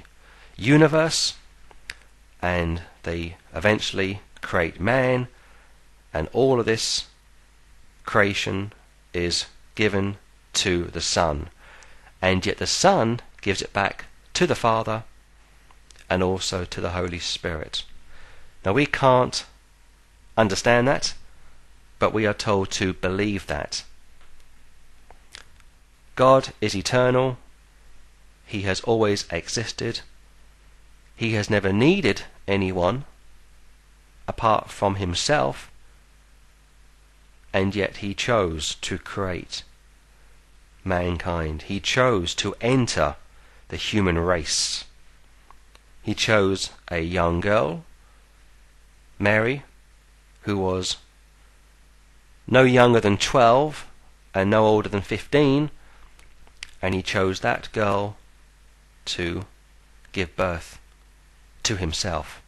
[0.55, 1.35] universe
[2.41, 5.27] and they eventually create man,
[6.13, 7.07] and all of this
[8.05, 8.71] creation
[9.13, 9.45] is
[9.75, 10.17] given
[10.53, 11.49] to the Son.
[12.21, 15.03] And yet the Son gives it back to the Father
[16.09, 17.83] and also to the Holy Spirit.
[18.65, 19.45] Now we can't
[20.37, 21.13] understand that,
[21.99, 23.83] but we are told to believe that.
[26.15, 27.37] God is eternal,
[28.45, 30.01] He has always existed,
[31.17, 33.03] he has never needed anyone
[34.27, 35.71] apart from himself,
[37.51, 39.63] and yet he chose to create
[40.83, 41.63] mankind.
[41.63, 43.15] He chose to enter
[43.69, 44.85] the human race.
[46.03, 47.83] He chose a young girl,
[49.17, 49.63] Mary,
[50.41, 50.97] who was
[52.45, 53.87] no younger than 12
[54.35, 55.71] and no older than 15,
[56.79, 58.17] and he chose that girl
[59.05, 59.45] to
[60.11, 60.79] give birth
[61.67, 62.41] to himself.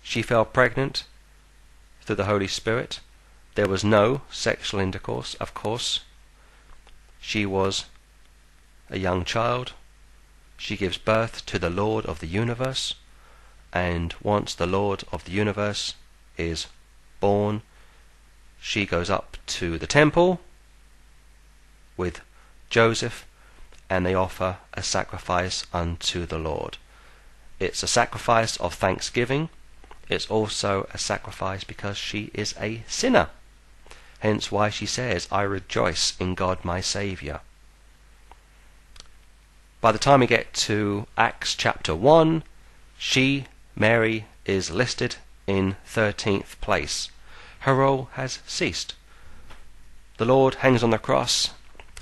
[0.00, 1.04] She fell pregnant
[2.02, 3.00] through the Holy Spirit.
[3.56, 6.00] There was no sexual intercourse, of course.
[7.20, 7.86] She was
[8.88, 9.72] a young child.
[10.56, 12.94] She gives birth to the Lord of the universe.
[13.72, 15.94] and once the Lord of the universe
[16.36, 16.66] is
[17.20, 17.62] born,
[18.60, 20.40] she goes up to the temple
[21.96, 22.20] with
[22.68, 23.26] Joseph
[23.88, 26.76] and they offer a sacrifice unto the Lord.
[27.62, 29.48] It's a sacrifice of thanksgiving.
[30.08, 33.28] It's also a sacrifice because she is a sinner.
[34.18, 37.40] Hence why she says, I rejoice in God my Saviour.
[39.80, 42.42] By the time we get to Acts chapter 1,
[42.98, 43.46] she,
[43.76, 45.14] Mary, is listed
[45.46, 47.10] in 13th place.
[47.60, 48.96] Her role has ceased.
[50.16, 51.50] The Lord hangs on the cross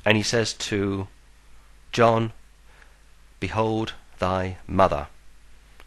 [0.06, 1.06] and he says to
[1.92, 2.32] John,
[3.40, 5.08] Behold thy mother.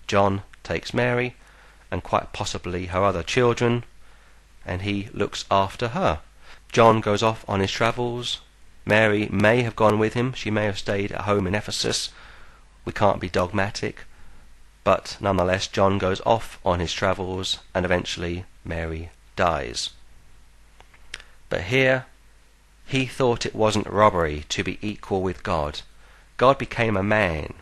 [0.07, 1.35] John takes Mary
[1.91, 3.83] and quite possibly her other children
[4.65, 6.19] and he looks after her.
[6.71, 8.41] John goes off on his travels.
[8.85, 10.33] Mary may have gone with him.
[10.33, 12.09] She may have stayed at home in Ephesus.
[12.85, 14.05] We can't be dogmatic.
[14.83, 19.91] But nonetheless, John goes off on his travels and eventually Mary dies.
[21.49, 22.05] But here,
[22.85, 25.81] he thought it wasn't robbery to be equal with God.
[26.37, 27.53] God became a man.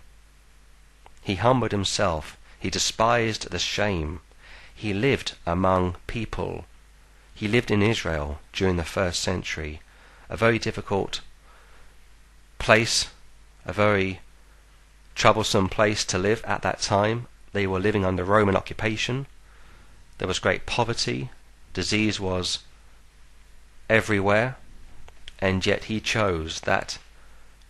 [1.21, 2.37] He humbled himself.
[2.59, 4.21] He despised the shame.
[4.73, 6.65] He lived among people.
[7.35, 9.81] He lived in Israel during the first century,
[10.29, 11.21] a very difficult
[12.59, 13.07] place,
[13.65, 14.21] a very
[15.15, 17.27] troublesome place to live at that time.
[17.53, 19.27] They were living under Roman occupation.
[20.17, 21.29] There was great poverty.
[21.73, 22.59] Disease was
[23.89, 24.57] everywhere.
[25.39, 26.97] And yet he chose that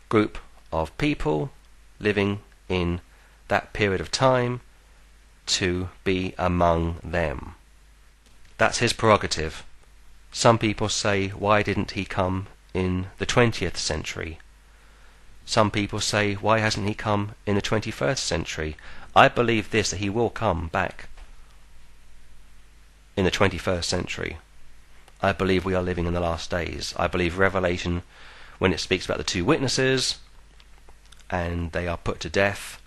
[0.09, 0.37] group
[0.71, 1.51] of people
[1.99, 3.01] living in
[3.51, 4.61] that period of time
[5.45, 7.55] to be among them.
[8.57, 9.65] That's his prerogative.
[10.31, 14.39] Some people say, why didn't he come in the 20th century?
[15.45, 18.77] Some people say, why hasn't he come in the 21st century?
[19.13, 21.09] I believe this, that he will come back
[23.17, 24.37] in the 21st century.
[25.21, 26.93] I believe we are living in the last days.
[26.95, 28.03] I believe Revelation,
[28.59, 30.19] when it speaks about the two witnesses,
[31.29, 32.80] and they are put to death,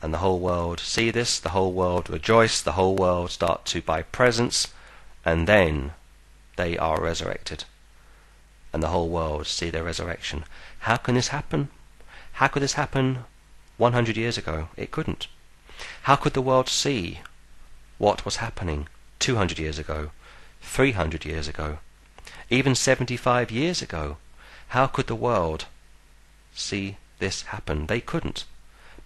[0.00, 3.82] and the whole world see this, the whole world rejoice, the whole world start to
[3.82, 4.68] buy presents,
[5.24, 5.92] and then
[6.56, 7.64] they are resurrected.
[8.72, 10.44] And the whole world see their resurrection.
[10.80, 11.68] How can this happen?
[12.34, 13.24] How could this happen
[13.76, 14.68] 100 years ago?
[14.76, 15.26] It couldn't.
[16.02, 17.20] How could the world see
[17.98, 18.88] what was happening
[19.18, 20.10] 200 years ago,
[20.60, 21.78] 300 years ago,
[22.50, 24.18] even 75 years ago?
[24.68, 25.66] How could the world
[26.58, 27.86] see this happen.
[27.86, 28.44] They couldn't,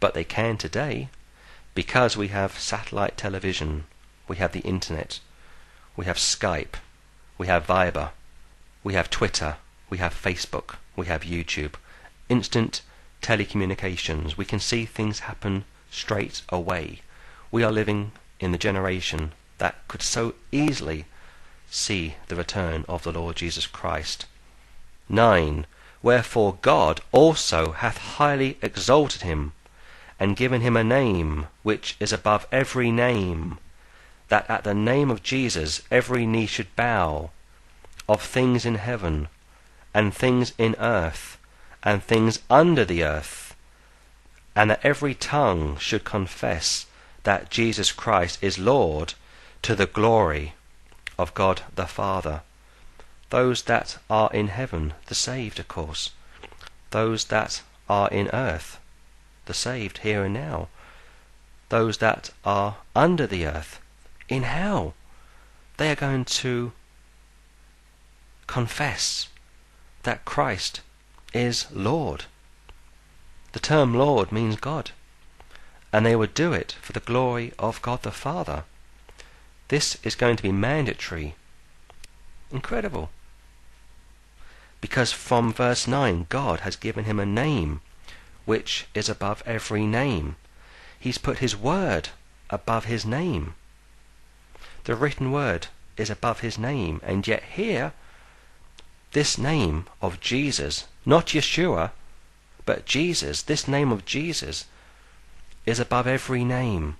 [0.02, 1.08] but they can today
[1.76, 3.84] because we have satellite television,
[4.26, 5.20] we have the internet,
[5.94, 6.74] we have Skype,
[7.38, 8.10] we have Viber,
[8.82, 11.74] we have Twitter, we have Facebook, we have YouTube.
[12.28, 12.82] Instant
[13.22, 14.36] telecommunications.
[14.36, 17.02] We can see things happen straight away.
[17.52, 21.04] We are living in the generation that could so easily
[21.70, 24.26] see the return of the Lord Jesus Christ.
[25.08, 25.64] 9.
[26.02, 29.52] Wherefore God also hath highly exalted him,
[30.22, 33.58] and given him a name which is above every name,
[34.28, 37.30] that at the name of Jesus every knee should bow,
[38.08, 39.26] of things in heaven,
[39.92, 41.38] and things in earth,
[41.82, 43.56] and things under the earth,
[44.54, 46.86] and that every tongue should confess
[47.24, 49.14] that Jesus Christ is Lord
[49.62, 50.54] to the glory
[51.18, 52.42] of God the Father.
[53.30, 56.10] Those that are in heaven, the saved, of course,
[56.90, 58.78] those that are in earth,
[59.46, 60.68] the saved here and now,
[61.68, 63.80] those that are under the earth,
[64.28, 64.94] in hell,
[65.76, 66.72] they are going to
[68.46, 69.28] confess
[70.02, 70.80] that Christ
[71.32, 72.24] is Lord.
[73.52, 74.90] The term Lord means God,
[75.92, 78.64] and they would do it for the glory of God the Father.
[79.68, 81.34] This is going to be mandatory.
[82.50, 83.10] Incredible.
[84.80, 87.80] Because from verse 9, God has given him a name
[88.44, 90.36] which is above every name.
[90.98, 92.10] He's put his word
[92.50, 93.54] above his name.
[94.84, 97.92] The written word is above his name, and yet here,
[99.12, 101.90] this name of Jesus, not Yeshua,
[102.64, 104.66] but Jesus, this name of Jesus,
[105.66, 106.96] is above every name.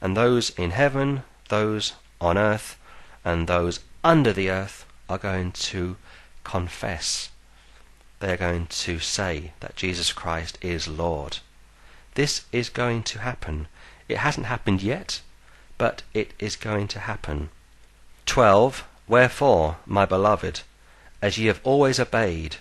[0.00, 2.78] And those in heaven, those on earth,
[3.24, 5.96] and those under the earth are going to
[6.44, 7.30] confess.
[8.20, 11.38] They are going to say that Jesus Christ is Lord.
[12.14, 13.68] This is going to happen.
[14.08, 15.20] It hasn't happened yet,
[15.76, 17.50] but it is going to happen.
[18.26, 18.84] 12.
[19.06, 20.62] Wherefore, my beloved,
[21.22, 22.56] as ye have always obeyed,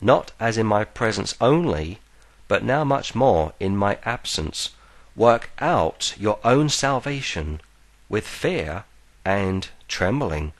[0.00, 2.00] not as in my presence only,
[2.48, 4.70] but now much more in my absence,
[5.14, 7.60] work out your own salvation
[8.08, 8.84] with fear
[9.24, 10.52] and trembling.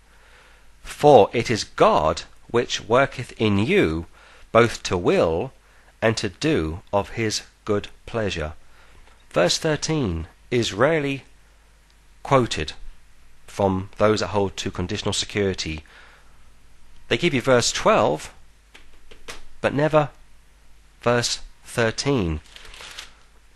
[0.83, 4.07] For it is God which worketh in you
[4.55, 5.53] both to will
[6.01, 8.53] and to do of his good pleasure.
[9.31, 11.25] Verse 13 is rarely
[12.23, 12.73] quoted
[13.49, 15.83] from those that hold to conditional security.
[17.09, 18.33] They give you verse 12,
[19.61, 20.11] but never
[21.03, 22.39] verse 13.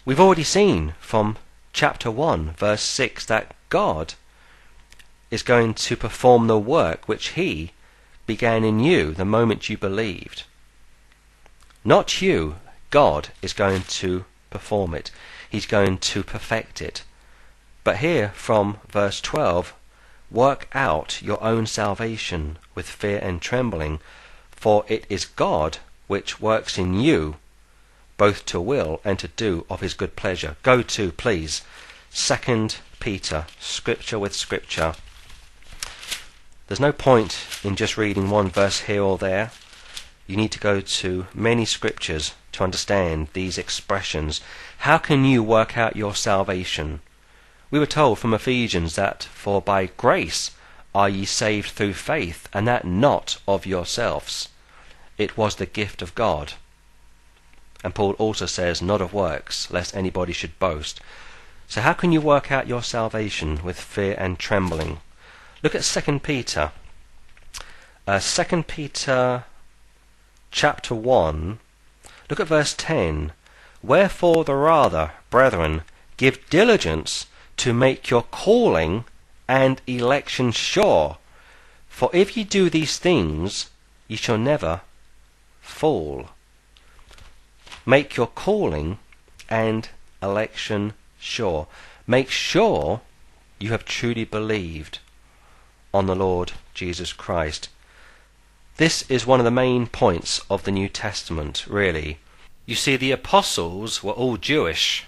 [0.04, 1.36] We've already seen from
[1.72, 4.14] chapter 1, verse 6, that God
[5.30, 7.70] is going to perform the work which He
[8.26, 10.42] began in you the moment you believed.
[11.88, 12.56] Not you,
[12.90, 15.10] God is going to perform it.
[15.48, 17.02] He's going to perfect it.
[17.82, 19.72] But here from verse 12,
[20.30, 24.00] work out your own salvation with fear and trembling,
[24.50, 25.78] for it is God
[26.08, 27.36] which works in you
[28.18, 30.56] both to will and to do of his good pleasure.
[30.62, 31.62] Go to, please,
[32.10, 34.92] Second Peter, scripture with scripture.
[36.66, 39.52] There's no point in just reading one verse here or there.
[40.28, 44.42] You need to go to many scriptures to understand these expressions.
[44.80, 47.00] How can you work out your salvation?
[47.70, 50.50] We were told from Ephesians that, For by grace
[50.94, 54.50] are ye saved through faith, and that not of yourselves.
[55.16, 56.52] It was the gift of God.
[57.82, 61.00] And Paul also says, Not of works, lest anybody should boast.
[61.68, 65.00] So how can you work out your salvation with fear and trembling?
[65.62, 66.72] Look at 2 Peter.
[68.06, 69.44] Uh, 2 Peter
[70.50, 71.58] chapter 1.
[72.30, 73.32] Look at verse 10.
[73.82, 75.82] Wherefore the rather, brethren,
[76.16, 77.26] give diligence
[77.58, 79.04] to make your calling
[79.46, 81.18] and election sure.
[81.88, 83.70] For if ye do these things,
[84.06, 84.82] ye shall never
[85.60, 86.30] fall.
[87.86, 88.98] Make your calling
[89.48, 89.88] and
[90.22, 91.66] election sure.
[92.06, 93.00] Make sure
[93.58, 94.98] you have truly believed
[95.92, 97.68] on the Lord Jesus Christ.
[98.78, 102.20] This is one of the main points of the New Testament, really.
[102.64, 105.04] You see, the apostles were all Jewish,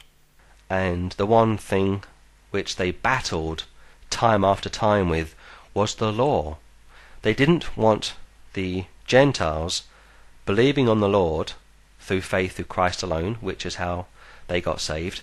[0.68, 2.03] and the one thing
[2.51, 3.66] which they battled
[4.11, 5.37] time after time with
[5.73, 6.57] was the law.
[7.23, 8.14] They didn't want
[8.55, 9.85] the Gentiles
[10.47, 11.53] believing on the Lord
[12.01, 14.07] through faith through Christ alone, which is how
[14.49, 15.23] they got saved,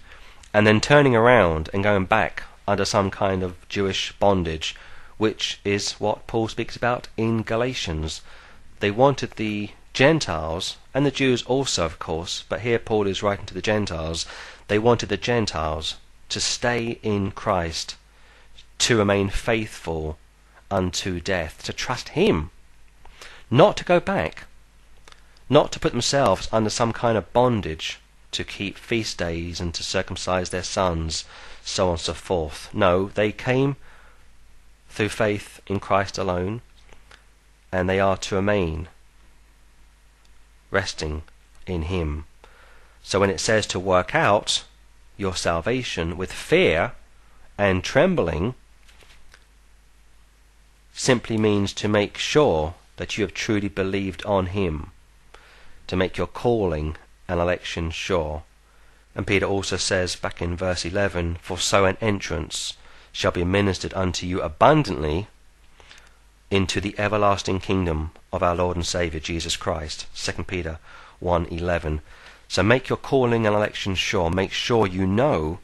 [0.54, 4.74] and then turning around and going back under some kind of Jewish bondage,
[5.18, 8.22] which is what Paul speaks about in Galatians.
[8.80, 13.48] They wanted the Gentiles, and the Jews also, of course, but here Paul is writing
[13.48, 14.28] to the Gentiles.
[14.68, 15.96] They wanted the Gentiles
[16.30, 17.96] to stay in Christ,
[18.80, 20.20] to remain faithful
[20.70, 22.52] unto death, to trust Him,
[23.50, 24.44] not to go back,
[25.50, 28.00] not to put themselves under some kind of bondage
[28.34, 31.26] to keep feast days and to circumcise their sons,
[31.64, 32.70] so on and so forth.
[32.74, 33.78] No, they came
[34.98, 36.60] through faith in Christ alone,
[37.72, 38.88] and they are to remain
[40.72, 41.22] resting
[41.68, 42.26] in Him.
[43.04, 44.64] So when it says to work out
[45.16, 46.94] your salvation with fear
[47.60, 48.56] and trembling,
[50.94, 54.90] simply means to make sure that you have truly believed on Him,
[55.86, 58.42] to make your calling and election sure.
[59.14, 62.74] And Peter also says back in verse 11, For so an entrance
[63.18, 65.26] shall be ministered unto you abundantly
[66.52, 70.06] into the everlasting kingdom of our Lord and Saviour Jesus Christ.
[70.14, 70.78] 2 Peter
[71.20, 72.02] 1:11.
[72.48, 74.30] So make your calling and election sure.
[74.30, 75.58] Make sure you know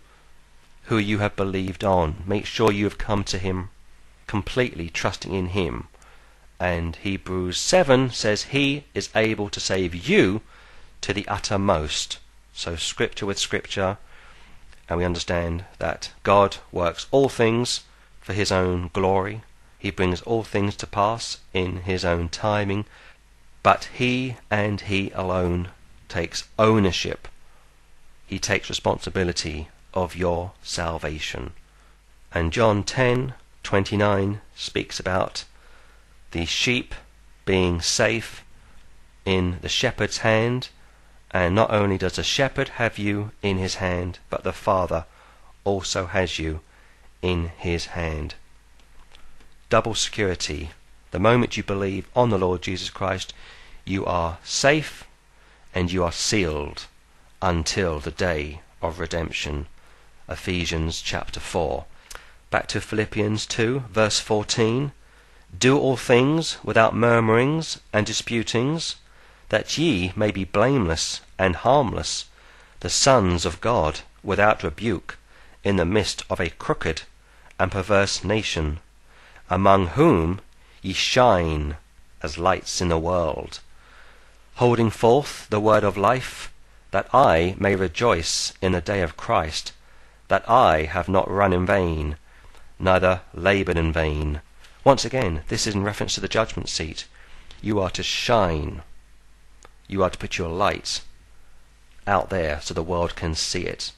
[0.86, 2.24] who you have believed on.
[2.26, 3.70] Make sure you have come to him
[4.26, 5.90] completely trusting in him.
[6.60, 10.42] And Hebrews 7 says he is able to save you
[11.02, 12.18] to the uttermost.
[12.52, 14.00] So scripture with scripture
[14.90, 17.82] and we understand that God works all things
[18.22, 19.44] for his own glory.
[19.80, 22.86] He brings all things to pass in his own timing,
[23.62, 25.70] but he and he alone
[26.10, 27.28] takes ownership.
[28.28, 31.54] He takes responsibility of your salvation.
[32.34, 35.46] And John 10:29 speaks about
[36.32, 36.96] the sheep
[37.46, 38.44] being safe
[39.26, 40.70] in the shepherd's hand
[41.34, 45.06] and not only does the shepherd have you in his hand, but the Father
[45.64, 46.62] also has you
[47.24, 48.36] in his hand.
[49.70, 50.70] Double security.
[51.10, 53.34] The moment you believe on the Lord Jesus Christ,
[53.84, 55.06] you are safe
[55.74, 56.86] and you are sealed
[57.42, 59.66] until the day of redemption.
[60.30, 61.86] Ephesians chapter 4.
[62.52, 64.92] Back to Philippians 2, verse 14.
[65.58, 68.98] Do all things without murmurings and disputings,
[69.54, 72.26] that ye may be blameless and harmless,
[72.80, 75.16] the sons of God, without rebuke,
[75.64, 77.04] in the midst of a crooked
[77.60, 78.80] and perverse nation,
[79.52, 80.42] among whom
[80.82, 81.78] ye shine
[82.24, 83.60] as lights in the world,
[84.56, 86.52] holding forth the word of life,
[86.90, 89.72] that I may rejoice in the day of Christ,
[90.30, 92.18] that I have not run in vain,
[92.80, 94.42] neither laboured in vain.
[94.84, 97.06] Once again, this is in reference to the judgment seat.
[97.62, 98.82] You are to shine.
[99.88, 101.02] You are to put your light
[102.08, 103.92] out there so the world can see it.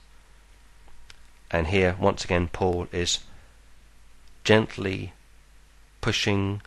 [1.52, 3.20] And here, once again, Paul is
[4.44, 5.14] gently
[6.02, 6.62] pushing,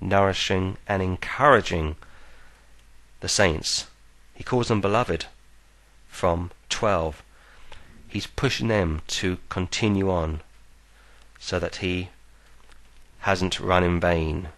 [0.00, 1.96] nourishing, and encouraging
[3.20, 3.86] the saints.
[4.34, 5.26] He calls them beloved
[6.08, 7.22] from 12.
[8.08, 10.40] He's pushing them to continue on
[11.38, 12.10] so that he
[13.20, 14.48] hasn't run in vain.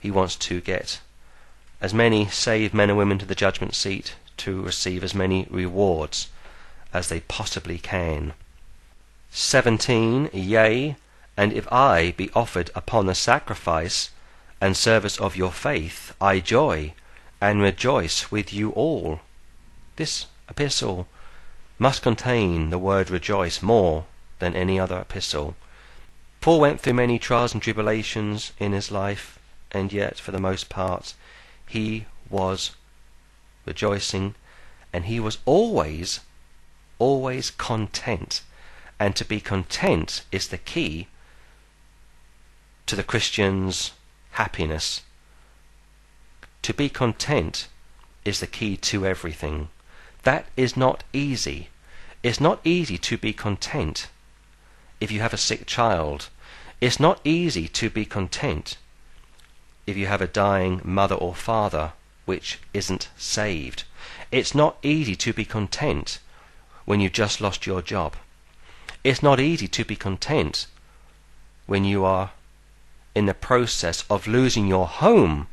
[0.00, 1.00] He wants to get
[1.80, 6.28] as many save men and women to the judgment seat to receive as many rewards
[6.92, 8.32] as they possibly can.
[9.30, 10.30] 17.
[10.32, 10.96] Yea,
[11.36, 14.10] and if I be offered upon the sacrifice
[14.60, 16.94] and service of your faith, I joy
[17.40, 19.20] and rejoice with you all.
[19.96, 21.06] This epistle
[21.78, 24.06] must contain the word rejoice more
[24.40, 25.54] than any other epistle.
[26.40, 29.38] Paul went through many trials and tribulations in his life,
[29.70, 31.14] and yet, for the most part,
[31.68, 32.72] he was
[33.64, 34.34] rejoicing,
[34.92, 36.20] and he was always,
[36.98, 38.42] always content.
[38.98, 41.08] And to be content is the key
[42.86, 43.92] to the Christian's
[44.32, 45.02] happiness.
[46.62, 47.68] To be content
[48.24, 49.68] is the key to everything.
[50.22, 51.68] That is not easy.
[52.22, 54.08] It's not easy to be content
[55.00, 56.28] if you have a sick child.
[56.80, 58.76] It's not easy to be content
[59.88, 61.92] if you have a dying mother or father
[62.26, 63.84] which isn't saved.
[64.30, 66.18] It's not easy to be content
[66.84, 68.14] when you've just lost your job.
[69.02, 70.66] It's not easy to be content
[71.66, 72.32] when you are
[73.14, 75.46] in the process of losing your home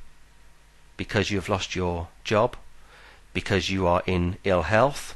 [0.98, 2.58] because you've lost your job,
[3.34, 5.16] because you are in ill health,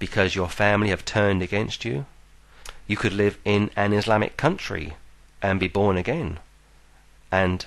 [0.00, 2.06] because your family have turned against you.
[2.88, 4.94] You could live in an Islamic country
[5.40, 6.40] and be born again
[7.30, 7.66] and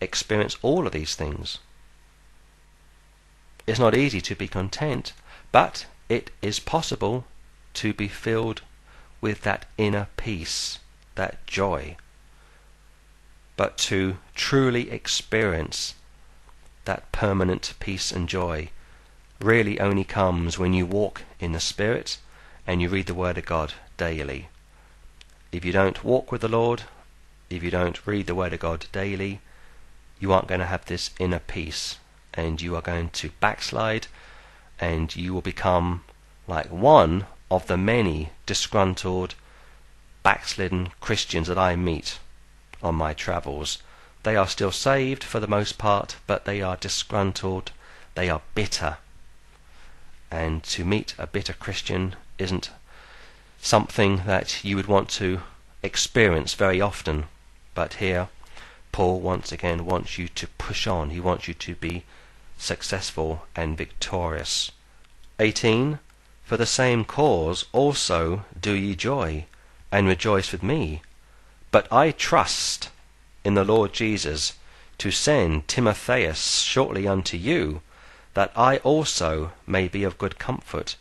[0.00, 1.58] experience all of these things.
[3.66, 5.12] It's not easy to be content,
[5.52, 7.24] but it is possible
[7.74, 8.62] to be filled
[9.20, 10.78] with that inner peace,
[11.14, 11.96] that joy.
[13.56, 15.94] But to truly experience
[16.84, 18.70] that permanent peace and joy
[19.40, 22.18] really only comes when you walk in the Spirit
[22.66, 24.48] and you read the Word of God daily.
[25.52, 26.84] If you don't walk with the Lord,
[27.50, 29.40] if you don't read the Word of God daily,
[30.18, 31.98] you aren't going to have this inner peace
[32.34, 34.06] and you are going to backslide
[34.78, 36.04] and you will become
[36.46, 39.34] like one of the many disgruntled,
[40.22, 42.18] backslidden Christians that I meet
[42.82, 43.78] on my travels.
[44.22, 47.72] They are still saved for the most part, but they are disgruntled,
[48.14, 48.98] they are bitter.
[50.30, 52.70] And to meet a bitter Christian isn't
[53.60, 55.40] something that you would want to
[55.82, 57.26] experience very often.
[57.74, 58.28] But here,
[58.96, 61.10] Paul once again wants you to push on.
[61.10, 62.04] He wants you to be
[62.56, 64.72] successful and victorious.
[65.38, 65.98] 18.
[66.44, 69.44] For the same cause also do ye joy,
[69.92, 71.02] and rejoice with me.
[71.70, 72.88] But I trust
[73.44, 74.54] in the Lord Jesus
[74.96, 77.82] to send Timotheus shortly unto you,
[78.32, 80.96] that I also may be of good comfort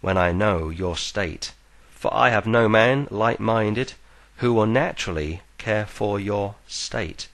[0.00, 1.52] when I know your state.
[1.92, 3.92] For I have no man like minded
[4.38, 7.28] who will naturally care for your state.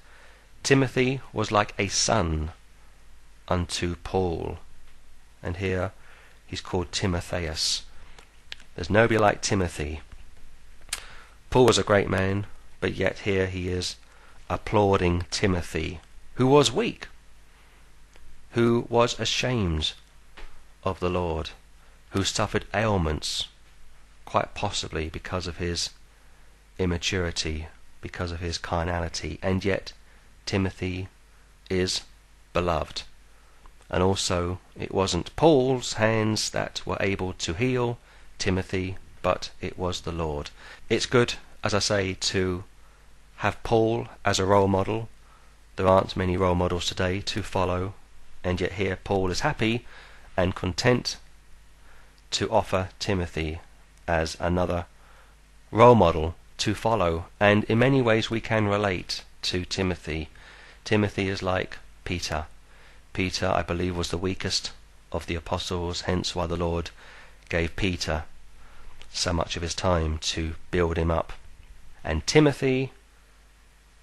[0.63, 2.53] Timothy was like a son
[3.49, 4.59] unto Paul.
[5.43, 5.93] And here
[6.47, 7.83] he's called Timotheus.
[8.77, 10.01] There's nobody like Timothy.
[11.51, 12.47] Paul was a great man,
[12.81, 13.97] but yet here he is
[14.49, 16.01] applauding Timothy,
[16.35, 17.09] who was weak,
[18.53, 19.93] who was ashamed
[20.85, 21.51] of the Lord,
[22.11, 23.49] who suffered ailments,
[24.25, 25.91] quite possibly because of his
[26.79, 27.67] immaturity,
[28.01, 29.93] because of his carnality, and yet
[30.47, 31.09] Timothy
[31.70, 32.03] is
[32.53, 33.03] beloved.
[33.90, 37.99] And also, it wasn't Paul's hands that were able to heal
[38.38, 40.51] Timothy, but it was the Lord.
[40.88, 42.64] It's good, as I say, to
[43.36, 45.09] have Paul as a role model.
[45.76, 47.95] There aren't many role models today to follow,
[48.43, 49.86] and yet here Paul is happy
[50.36, 51.16] and content
[52.32, 53.61] to offer Timothy
[54.09, 54.86] as another
[55.70, 57.26] role model to follow.
[57.38, 60.28] And in many ways we can relate to Timothy.
[60.84, 62.47] Timothy is like Peter.
[63.12, 64.72] Peter, I believe, was the weakest
[65.11, 66.90] of the apostles, hence why the Lord
[67.49, 68.24] gave Peter
[69.12, 71.32] so much of his time to build him up.
[72.03, 72.93] And Timothy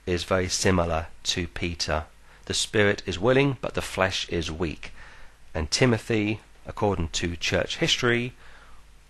[0.05, 2.05] is very similar to Peter.
[2.45, 4.91] The spirit is willing, but the flesh is weak.
[5.53, 8.33] And Timothy, according to church history,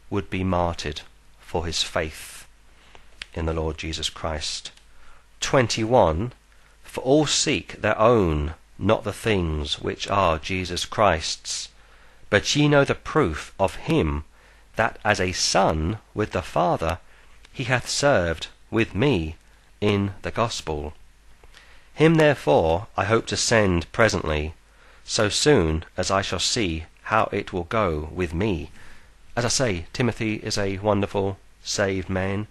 [0.09, 1.01] would be martyred
[1.39, 2.47] for his faith
[3.33, 4.71] in the Lord Jesus Christ.
[5.39, 6.33] 21
[6.83, 11.69] For all seek their own, not the things which are Jesus Christ's.
[12.29, 14.23] But ye know the proof of him,
[14.75, 16.99] that as a son with the Father
[17.51, 19.35] he hath served with me
[19.81, 20.93] in the gospel.
[21.93, 24.53] Him therefore I hope to send presently,
[25.03, 28.71] so soon as I shall see how it will go with me.
[29.35, 32.47] As I say, Timothy is a wonderful, saved man,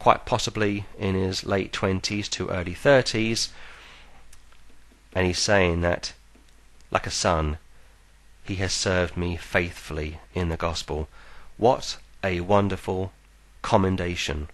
[0.00, 3.50] quite possibly in his late twenties to early thirties,
[5.14, 6.12] and he's saying that,
[6.90, 7.58] like a son,
[8.42, 11.08] he has served me faithfully in the gospel.
[11.56, 13.12] What a wonderful
[13.62, 14.48] commendation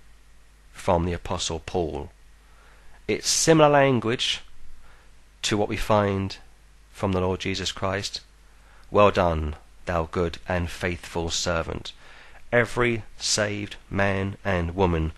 [0.73, 2.11] from the Apostle Paul.
[3.09, 4.41] It's similar language
[5.43, 6.37] to what we find
[6.93, 8.21] from the Lord Jesus Christ.
[8.91, 11.93] Well done, thou good and faithful servant.
[12.53, 15.13] Every saved man and woman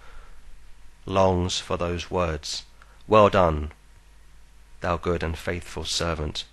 [1.09, 2.65] longs for those words.
[3.07, 3.73] Well done,
[4.81, 6.45] thou good and faithful servant.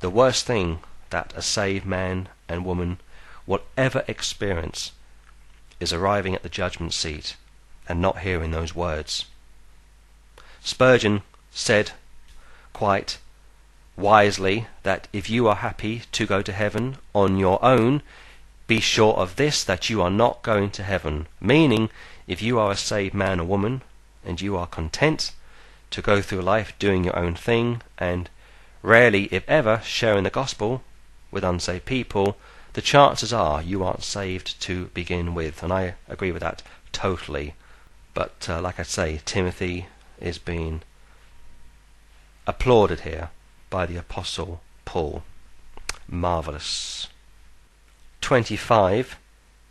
[0.00, 0.80] The worst thing
[1.10, 3.00] that a saved man and woman
[3.46, 4.92] will ever experience
[5.80, 7.36] is arriving at the judgment seat
[7.88, 9.24] and not hearing those words.
[10.62, 11.92] Spurgeon said
[12.72, 13.18] quite
[13.96, 18.02] wisely that if you are happy to go to heaven on your own,
[18.66, 21.26] be sure of this that you are not going to heaven.
[21.40, 21.90] Meaning,
[22.26, 23.82] if you are a saved man or woman
[24.28, 25.32] and you are content
[25.90, 28.28] to go through life doing your own thing and
[28.82, 30.82] rarely, if ever, sharing the gospel
[31.30, 32.36] with unsaved people,
[32.74, 35.62] the chances are you aren't saved to begin with.
[35.62, 36.62] And I agree with that
[36.92, 37.54] totally.
[38.14, 39.86] But uh, like I say, Timothy
[40.20, 40.82] is being
[42.46, 43.30] applauded here
[43.70, 45.22] by the Apostle Paul.
[46.06, 47.08] Marvellous.
[48.20, 49.18] 25.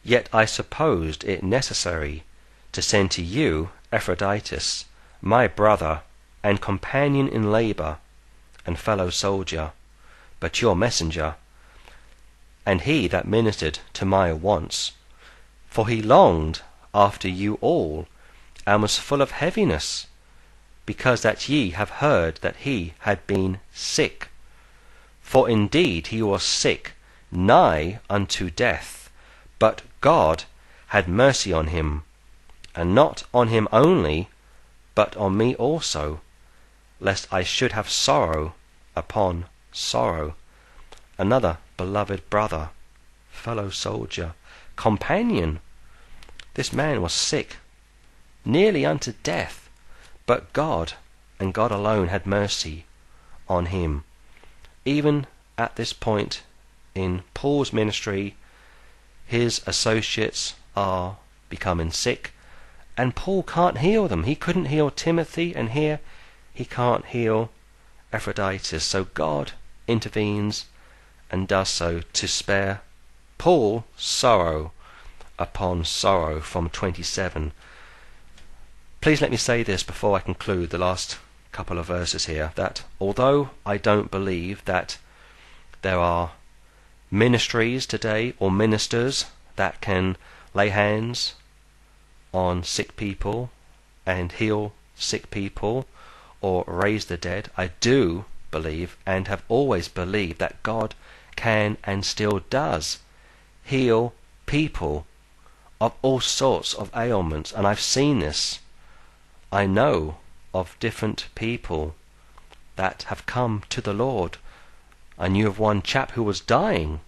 [0.04, 2.24] Yet I supposed it necessary
[2.72, 4.86] to send to you Epaphroditus,
[5.22, 6.02] my brother
[6.44, 7.98] and companion in labour
[8.66, 9.72] and fellow soldier,
[10.40, 11.36] but your messenger,
[12.66, 14.92] and he that ministered to my wants.
[15.70, 16.62] For he longed
[16.94, 18.08] after you all,
[18.66, 20.08] and was full of heaviness,
[20.86, 24.28] because that ye have heard that he had been sick.
[25.22, 26.94] For indeed he was sick,
[27.32, 29.10] nigh unto death,
[29.60, 30.44] but God
[30.88, 32.04] had mercy on him,
[32.78, 34.30] and not on him only,
[34.94, 36.22] but on me also,
[37.00, 38.54] lest I should have sorrow
[38.96, 40.36] upon sorrow.
[41.18, 42.70] Another beloved brother,
[43.32, 44.36] fellow soldier,
[44.76, 45.60] companion.
[46.54, 47.58] This man was sick,
[48.46, 49.70] nearly unto death,
[50.28, 50.94] but God,
[51.40, 52.86] and God alone, had mercy
[53.50, 54.04] on him.
[54.86, 55.26] Even
[55.58, 56.44] at this point
[56.94, 58.36] in Paul's ministry,
[59.26, 61.18] his associates are
[61.50, 62.34] becoming sick,
[62.98, 64.24] and Paul can't heal them.
[64.24, 66.00] He couldn't heal Timothy, and here
[66.54, 67.52] he can't heal
[68.12, 68.84] Epaphroditus.
[68.84, 69.52] So God
[69.88, 70.66] intervenes
[71.30, 72.82] and does so to spare
[73.38, 74.72] Paul sorrow
[75.38, 77.52] upon sorrow from 27.
[79.02, 81.20] Please let me say this before I conclude the last
[81.52, 84.98] couple of verses here that although I don't believe that
[85.82, 86.32] there are
[87.10, 89.26] ministries today or ministers
[89.56, 90.18] that can
[90.54, 91.36] lay hands
[92.38, 93.50] on sick people
[94.06, 95.88] and heal sick people
[96.40, 100.94] or raise the dead, I do believe and have always believed that God
[101.36, 103.00] can and still does
[103.64, 104.14] heal
[104.46, 105.08] people
[105.82, 108.60] of all sorts of ailments, and I've seen this.
[109.52, 110.18] I know
[110.54, 111.96] of different people
[112.76, 114.38] that have come to the Lord.
[115.18, 117.00] I knew of one chap who was dying,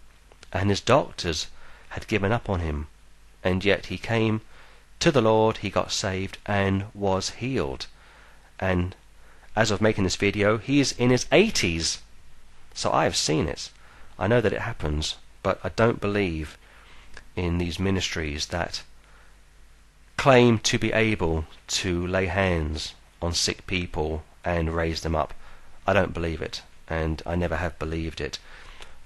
[0.51, 1.47] and his doctors
[1.89, 2.87] had given up on him,
[3.43, 4.41] and yet he came
[4.99, 7.87] to the Lord, he got saved, and was healed.
[8.59, 8.95] And
[9.55, 11.99] as of making this video, he is in his 80s.
[12.73, 13.71] So I have seen it.
[14.17, 16.57] I know that it happens, but I don't believe
[17.35, 18.83] in these ministries that
[20.17, 25.33] claim to be able to lay hands on sick people and raise them up.
[25.87, 28.37] I don't believe it, and I never have believed it.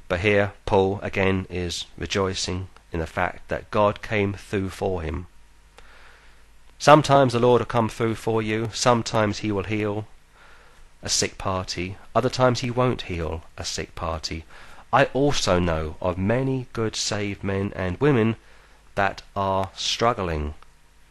[0.08, 5.28] But here, Paul again is rejoicing in the fact that God came through for him.
[6.84, 10.06] Sometimes the Lord will come through for you, sometimes He will heal
[11.02, 14.44] a sick party, other times He won't heal a sick party.
[14.92, 18.36] I also know of many good saved men and women
[18.96, 20.56] that are struggling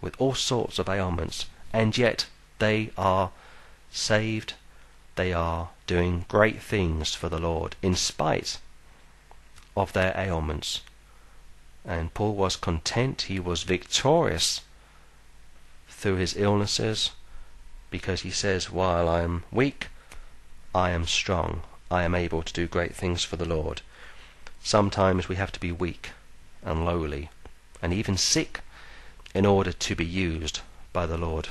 [0.03, 2.27] with all sorts of ailments, and yet
[2.59, 3.31] they are
[3.91, 4.53] saved,
[5.17, 8.59] they are doing great things for the Lord in spite
[9.75, 10.83] of their ailments.
[11.83, 14.61] And Paul was content, he was victorious
[16.03, 17.13] through his illnesses
[17.89, 19.87] because he says, While I am weak,
[20.75, 21.63] I am strong.
[21.93, 23.83] I am able to do great things for the Lord.
[24.65, 26.11] Sometimes we have to be weak
[26.65, 27.31] and lowly
[27.81, 28.63] and even sick
[29.33, 30.61] in order to be used
[30.93, 31.49] by the Lord.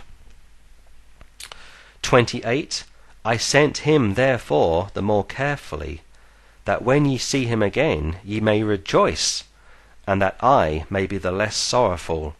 [2.01, 2.83] 28.
[3.23, 6.01] I sent him therefore the more carefully,
[6.65, 9.45] that when ye see him again ye may rejoice,
[10.05, 12.35] and that I may be the less sorrowful.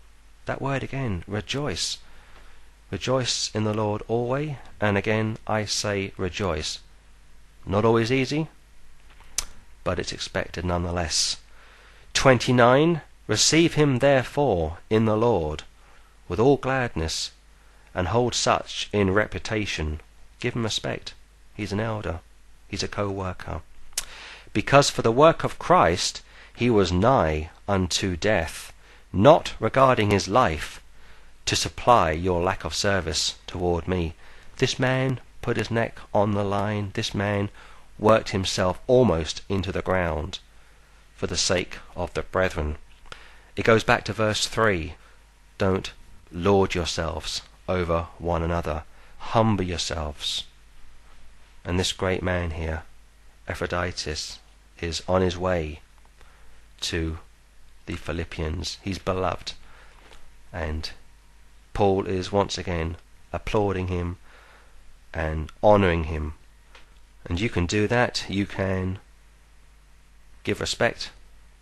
[0.51, 1.97] That word again, rejoice.
[2.91, 6.79] Rejoice in the Lord always, and again I say rejoice.
[7.65, 8.49] Not always easy,
[9.85, 11.37] but it's expected nonetheless.
[12.15, 12.99] 29.
[13.27, 15.63] Receive him therefore in the Lord
[16.27, 17.31] with all gladness,
[17.95, 20.01] and hold such in reputation.
[20.41, 21.13] Give him respect.
[21.55, 22.19] He's an elder,
[22.67, 23.61] he's a co worker.
[24.51, 26.21] Because for the work of Christ
[26.53, 28.70] he was nigh unto death,
[29.13, 30.81] not regarding his life
[31.45, 34.13] to supply your lack of service toward me.
[34.57, 37.49] This man put his neck on the line, this man
[37.99, 40.39] worked himself almost into the ground
[41.15, 42.77] for the sake of the brethren.
[43.55, 44.95] It goes back to verse 3.
[45.57, 45.91] Don't
[46.31, 48.83] lord yourselves over one another.
[49.17, 50.45] Humble yourselves.
[51.63, 52.83] And this great man here,
[53.47, 54.39] Epaphroditus,
[54.79, 55.81] is on his way
[56.81, 57.19] to
[57.85, 58.77] the Philippians.
[58.83, 59.53] He's beloved.
[60.53, 60.91] And
[61.73, 62.97] Paul is once again
[63.33, 64.17] applauding him
[65.13, 66.33] and honoring him.
[67.25, 68.25] And you can do that.
[68.27, 68.99] You can
[70.43, 71.11] give respect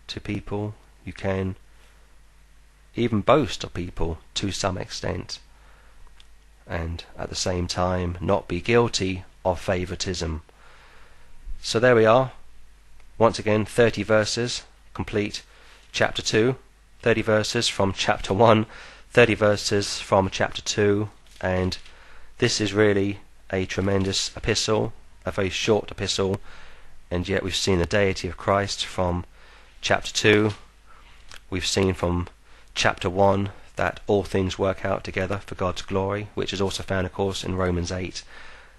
[0.08, 0.74] to people.
[1.04, 1.56] You can
[2.96, 5.38] even boast of people to some extent,
[6.66, 10.42] and at the same time not be guilty of favoritism.
[11.62, 12.32] So there we are.
[13.18, 14.62] Once again, 30 verses,
[14.94, 15.42] complete
[15.92, 16.56] chapter 2,
[17.00, 18.66] 30 verses from chapter 1,
[19.10, 21.08] 30 verses from chapter 2,
[21.40, 21.78] and
[22.38, 23.20] this is really
[23.52, 24.92] a tremendous epistle,
[25.26, 26.40] a very short epistle,
[27.10, 29.24] and yet we've seen the deity of Christ from
[29.80, 30.52] chapter 2.
[31.48, 32.28] We've seen from
[32.74, 37.06] chapter 1 that all things work out together for God's glory, which is also found,
[37.06, 38.22] of course, in Romans 8.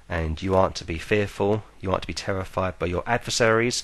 [0.07, 3.83] And you aren't to be fearful, you aren't to be terrified by your adversaries.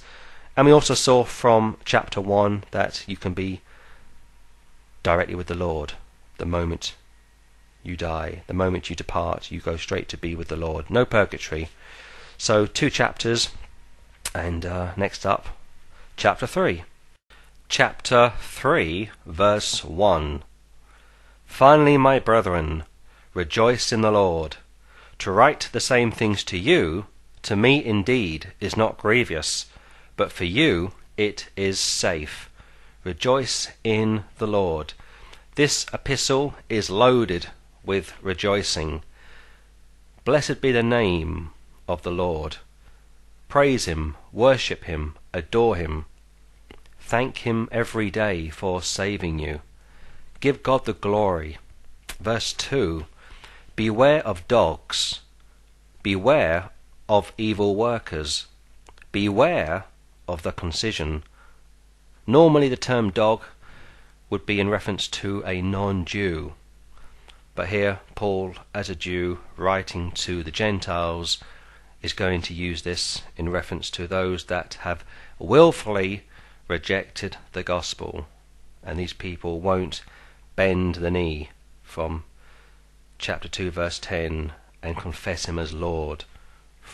[0.58, 3.62] And we also saw from chapter 1 that you can be
[5.04, 5.94] directly with the Lord
[6.38, 6.96] the moment
[7.84, 10.90] you die, the moment you depart, you go straight to be with the Lord.
[10.90, 11.70] No purgatory.
[12.38, 13.50] So, two chapters,
[14.36, 15.48] and uh, next up,
[16.18, 16.84] chapter 3
[17.70, 20.44] chapter 3, verse 1.
[21.46, 22.84] Finally, my brethren,
[23.34, 24.58] rejoice in the Lord.
[25.20, 27.08] To write the same things to you,
[27.44, 29.66] to me indeed, is not grievous,
[30.18, 32.50] but for you it is safe.
[33.06, 34.94] Rejoice in the Lord.
[35.56, 37.48] This epistle is loaded
[37.86, 39.04] with rejoicing.
[40.26, 41.52] Blessed be the name
[41.88, 42.58] of the Lord.
[43.48, 46.04] Praise him, worship him, adore him.
[47.08, 49.62] Thank Him every day for saving you.
[50.42, 51.58] Give God the glory.
[52.20, 53.06] Verse 2
[53.78, 55.22] Beware of dogs.
[56.04, 56.72] Beware
[57.08, 58.48] of evil workers.
[59.14, 59.86] Beware
[60.28, 61.24] of the concision.
[62.26, 63.44] Normally, the term dog
[64.30, 66.54] would be in reference to a non Jew.
[67.56, 71.40] But here, Paul, as a Jew, writing to the Gentiles,
[72.02, 75.04] is going to use this in reference to those that have
[75.40, 76.24] willfully
[76.68, 78.28] rejected the gospel,
[78.84, 80.04] and these people won't
[80.56, 81.50] bend the knee
[81.84, 82.24] from
[83.18, 84.52] chapter 2, verse 10,
[84.84, 86.26] and confess him as Lord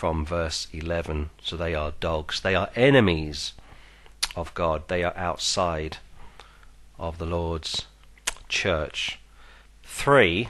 [0.04, 1.30] from verse 11.
[1.42, 3.54] So they are dogs, they are enemies
[4.36, 6.00] of God, they are outside
[7.00, 7.86] of the Lord's
[8.50, 9.18] church.
[9.86, 10.50] 3.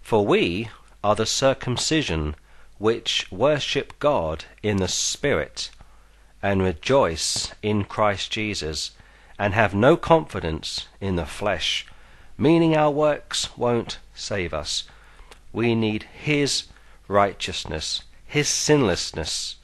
[0.00, 0.68] For we
[1.02, 2.36] are the circumcision
[2.78, 5.70] which worship God in the Spirit
[6.40, 8.92] and rejoice in Christ Jesus
[9.36, 11.84] and have no confidence in the flesh,
[12.38, 14.84] meaning our works won't save us.
[15.52, 16.68] We need His
[17.08, 18.04] righteousness,
[18.34, 19.58] His sinlessness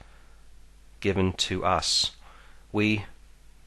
[1.01, 2.11] given to us.
[2.71, 3.03] We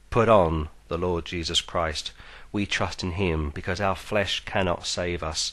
[0.09, 2.13] put on the Lord Jesus Christ.
[2.53, 5.53] We trust in Him because our flesh cannot save us.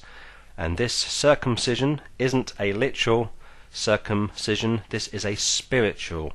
[0.58, 3.34] And this circumcision isn't a literal
[3.74, 6.32] circumcision, this is a spiritual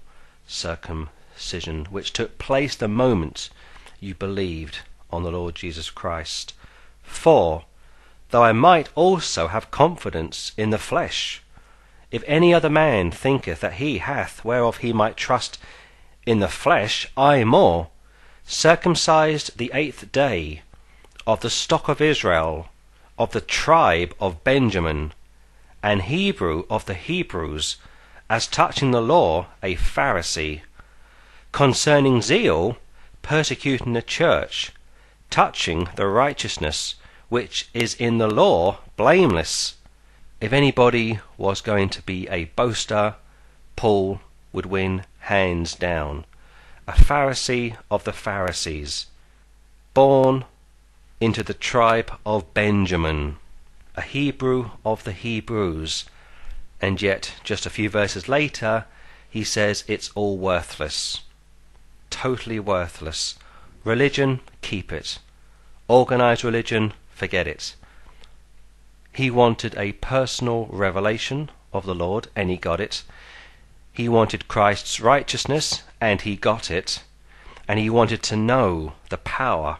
[0.47, 3.49] circumcision which took place the moment
[3.99, 6.53] you believed on the Lord Jesus Christ.
[7.03, 7.65] For,
[8.29, 11.41] though I might also have confidence in the flesh,
[12.17, 15.59] if any other man thinketh that he hath whereof he might trust
[16.25, 17.89] in the flesh, I more,
[18.47, 20.63] circumcised the eighth day,
[21.27, 22.69] of the stock of Israel,
[23.19, 25.13] of the tribe of Benjamin,
[25.83, 27.77] an Hebrew of the Hebrews,
[28.31, 30.63] as touching the law, a Pharisee,
[31.53, 32.79] concerning zeal,
[33.21, 34.73] persecuting the church,
[35.29, 36.95] touching the righteousness
[37.29, 39.76] which is in the law, blameless.
[40.47, 43.17] If anybody was going to be a boaster,
[43.75, 44.21] Paul
[44.53, 46.25] would win hands down.
[46.87, 49.07] A Pharisee of the Pharisees,
[49.93, 50.45] born
[51.21, 53.39] into the tribe of Benjamin,
[53.97, 56.05] a Hebrew of the Hebrews,
[56.81, 58.85] and yet just a few verses later
[59.29, 61.23] he says it's all worthless.
[62.09, 63.35] Totally worthless.
[63.83, 65.19] Religion, keep it.
[65.89, 67.75] Organized religion, forget it.
[69.17, 73.03] He wanted a personal revelation of the Lord, and he got it.
[73.91, 77.03] He wanted Christ's righteousness, and he got it.
[77.67, 79.79] And he wanted to know the power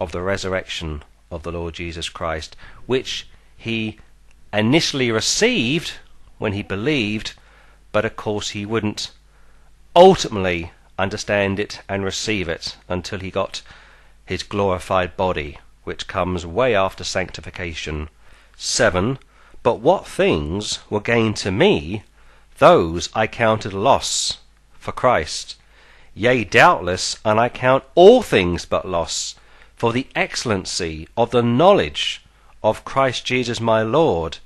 [0.00, 2.56] of the resurrection of the Lord Jesus Christ,
[2.86, 4.00] which he
[4.52, 5.92] initially received
[6.38, 7.34] when he believed,
[7.92, 9.12] but of course he wouldn't
[9.94, 13.62] ultimately understand it and receive it until he got
[14.24, 18.08] his glorified body, which comes way after sanctification.
[18.56, 19.18] 7.
[19.62, 22.04] But what things were gain to me,
[22.58, 24.38] those I counted loss
[24.78, 25.56] for Christ.
[26.14, 29.34] Yea, doubtless, and I count all things but loss
[29.76, 32.22] for the excellency of the knowledge
[32.62, 34.38] of Christ Jesus my Lord,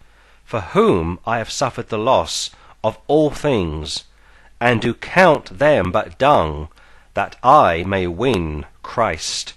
[0.45, 2.51] for whom I have suffered the loss
[2.83, 4.05] of all things,
[4.61, 6.69] and do count them but dung,
[7.15, 9.55] that I may win Christ,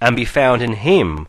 [0.00, 1.28] and be found in him,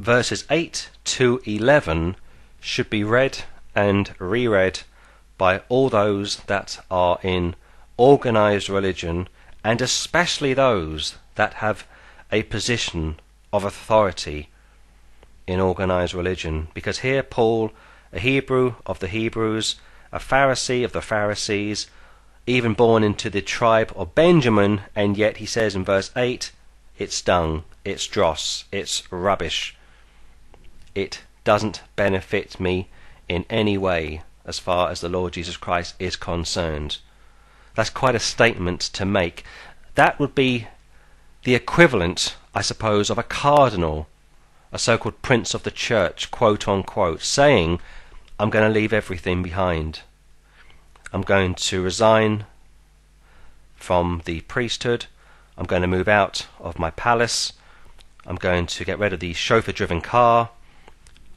[0.00, 2.14] Verses 8 to 11
[2.60, 3.44] should be read
[3.74, 4.80] and reread
[5.36, 7.56] by all those that are in
[7.96, 9.28] organized religion,
[9.64, 11.84] and especially those that have
[12.30, 13.18] a position
[13.52, 14.50] of authority
[15.48, 16.68] in organized religion.
[16.74, 17.72] Because here, Paul,
[18.12, 19.76] a Hebrew of the Hebrews,
[20.12, 21.88] a Pharisee of the Pharisees,
[22.46, 26.52] even born into the tribe of Benjamin, and yet he says in verse 8,
[26.98, 29.74] it's dung, it's dross, it's rubbish.
[30.94, 32.88] It doesn't benefit me
[33.28, 36.98] in any way as far as the Lord Jesus Christ is concerned.
[37.74, 39.44] That's quite a statement to make.
[39.94, 40.66] That would be
[41.44, 44.08] the equivalent, I suppose, of a cardinal,
[44.72, 47.80] a so called prince of the church, quote unquote, saying,
[48.38, 50.00] I'm going to leave everything behind.
[51.12, 52.46] I'm going to resign
[53.76, 55.06] from the priesthood.
[55.56, 57.52] I'm going to move out of my palace.
[58.26, 60.50] I'm going to get rid of the chauffeur driven car.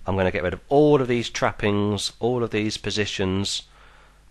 [0.06, 3.64] I'm going to get rid of all of these trappings, all of these positions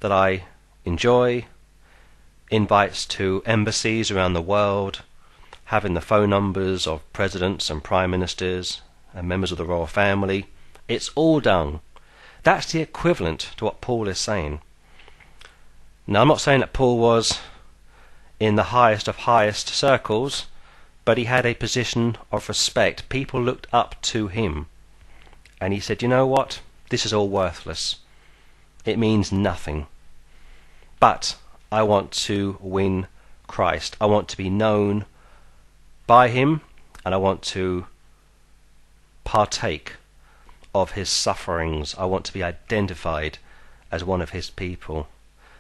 [0.01, 0.45] that I
[0.85, 1.47] enjoy,
[2.51, 5.03] invites to embassies around the world,
[5.67, 8.83] having the phone numbers of presidents and prime ministers
[9.15, 10.47] and members of the royal family.
[10.89, 11.81] It's all done.
[12.43, 14.61] That's the equivalent to what Paul is saying.
[16.07, 17.39] Now, I'm not saying that Paul was
[18.41, 20.47] in the highest of highest circles,
[21.05, 23.09] but he had a position of respect.
[23.09, 24.67] People looked up to him.
[25.61, 26.61] And he said, You know what?
[26.89, 27.97] This is all worthless.
[28.85, 29.87] It means nothing.
[30.99, 31.37] But
[31.71, 33.07] I want to win
[33.47, 33.97] Christ.
[34.01, 35.05] I want to be known
[36.07, 36.63] by him,
[37.05, 37.87] and I want to
[39.25, 39.95] partake
[40.75, 41.95] of his sufferings.
[41.99, 43.39] I want to be identified
[43.93, 45.09] as one of his people.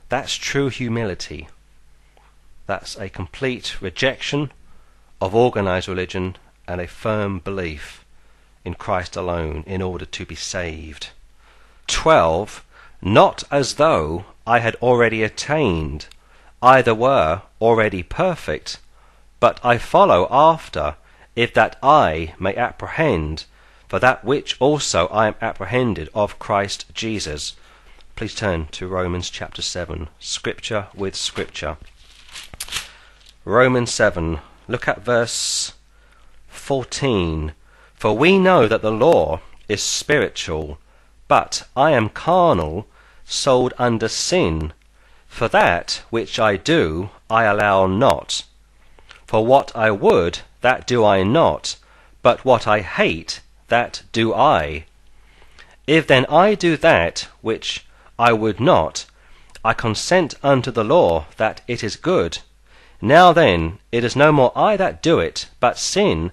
[0.09, 1.48] That's true humility.
[2.66, 4.53] That's a complete rejection
[5.20, 6.36] of organized religion
[6.66, 8.05] and a firm belief
[8.64, 11.11] in Christ alone in order to be saved.
[11.86, 12.64] 12.
[13.02, 16.06] Not as though I had already attained,
[16.62, 18.78] either were already perfect,
[19.38, 20.96] but I follow after,
[21.34, 23.44] if that I may apprehend
[23.90, 27.54] for that which also I am apprehended of Christ Jesus.
[28.14, 31.76] Please turn to Romans chapter 7, Scripture with Scripture.
[33.44, 34.38] Romans 7.
[34.68, 35.72] Look at verse
[36.46, 37.52] 14.
[38.01, 40.78] For we know that the law is spiritual,
[41.28, 42.86] but I am carnal,
[43.26, 44.72] sold under sin.
[45.28, 48.44] For that which I do, I allow not.
[49.26, 51.76] For what I would, that do I not,
[52.22, 54.86] but what I hate, that do I.
[55.86, 57.84] If then I do that which
[58.18, 59.05] I would not,
[59.62, 62.38] I consent unto the law that it is good.
[63.03, 66.32] Now then, it is no more I that do it, but sin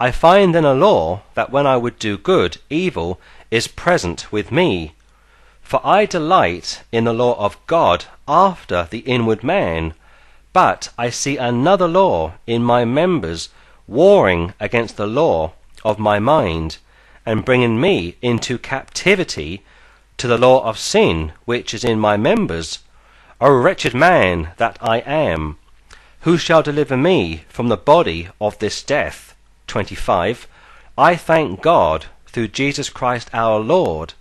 [0.00, 3.20] I find then a law that when I would do good, evil
[3.50, 4.92] is present with me.
[5.60, 9.94] For I delight in the law of God after the inward man,
[10.52, 13.48] but I see another law in my members,
[13.88, 16.78] warring against the law of my mind,
[17.26, 19.64] and bringing me into captivity
[20.16, 22.78] to the law of sin which is in my members.
[23.40, 25.58] O wretched man that I am!
[26.20, 29.27] Who shall deliver me from the body of this death?
[29.68, 30.48] 25,
[30.96, 34.14] I thank God through Jesus Christ our Lord.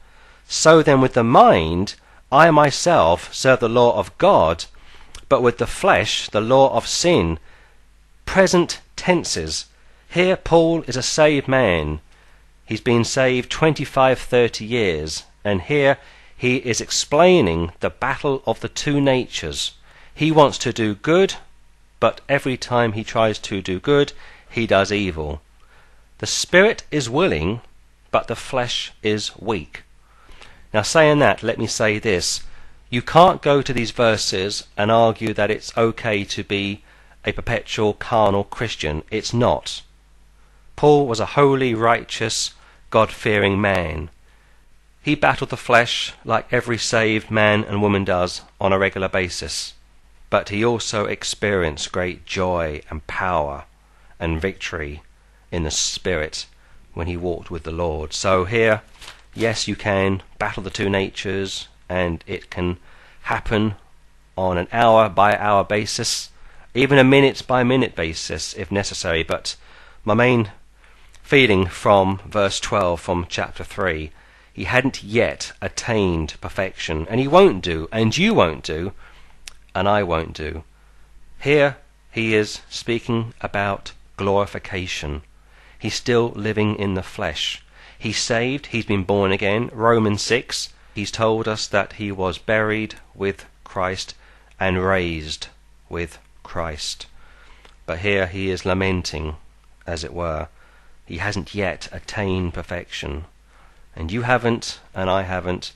[0.47, 1.95] So then, with the mind,
[2.31, 4.65] I myself serve the law of God,
[5.29, 7.39] but with the flesh, the law of sin.
[8.25, 9.65] Present tenses.
[10.09, 11.99] Here, Paul is a saved man.
[12.65, 15.97] He's been saved 25, 30 years, and here
[16.35, 19.71] he is explaining the battle of the two natures.
[20.13, 21.35] He wants to do good,
[21.99, 24.13] but every time he tries to do good,
[24.57, 25.39] he does evil.
[26.17, 27.61] The spirit is willing,
[28.09, 29.83] but the flesh is weak.
[30.73, 32.41] Now, saying that, let me say this.
[32.89, 36.81] You can't go to these verses and argue that it's okay to be
[37.23, 39.03] a perpetual carnal Christian.
[39.11, 39.83] It's not.
[40.75, 42.55] Paul was a holy, righteous,
[42.89, 44.09] God fearing man.
[45.03, 49.75] He battled the flesh like every saved man and woman does on a regular basis.
[50.31, 53.65] But he also experienced great joy and power
[54.19, 55.03] and victory
[55.51, 56.45] in the Spirit
[56.93, 58.13] when he walked with the Lord.
[58.13, 58.81] So here,
[59.33, 62.77] yes, you can battle the two natures, and it can
[63.23, 63.75] happen
[64.37, 66.29] on an hour by hour basis,
[66.73, 69.23] even a minute by minute basis if necessary.
[69.23, 69.55] But
[70.03, 70.51] my main
[71.21, 74.11] feeling from verse 12 from chapter 3
[74.57, 78.91] he hadn't yet attained perfection, and he won't do, and you won't do,
[79.75, 80.63] and I won't do.
[81.39, 81.77] Here
[82.09, 85.21] he is speaking about glorification.
[85.79, 87.63] He's still living in the flesh.
[87.97, 89.69] He's saved, he's been born again.
[89.71, 94.13] Romans 6, he's told us that he was buried with Christ
[94.59, 95.47] and raised
[95.89, 97.07] with Christ.
[97.85, 99.35] But here he is lamenting,
[99.85, 100.49] as it were.
[101.05, 103.25] He hasn't yet attained perfection.
[103.95, 105.73] And you haven't, and I haven't,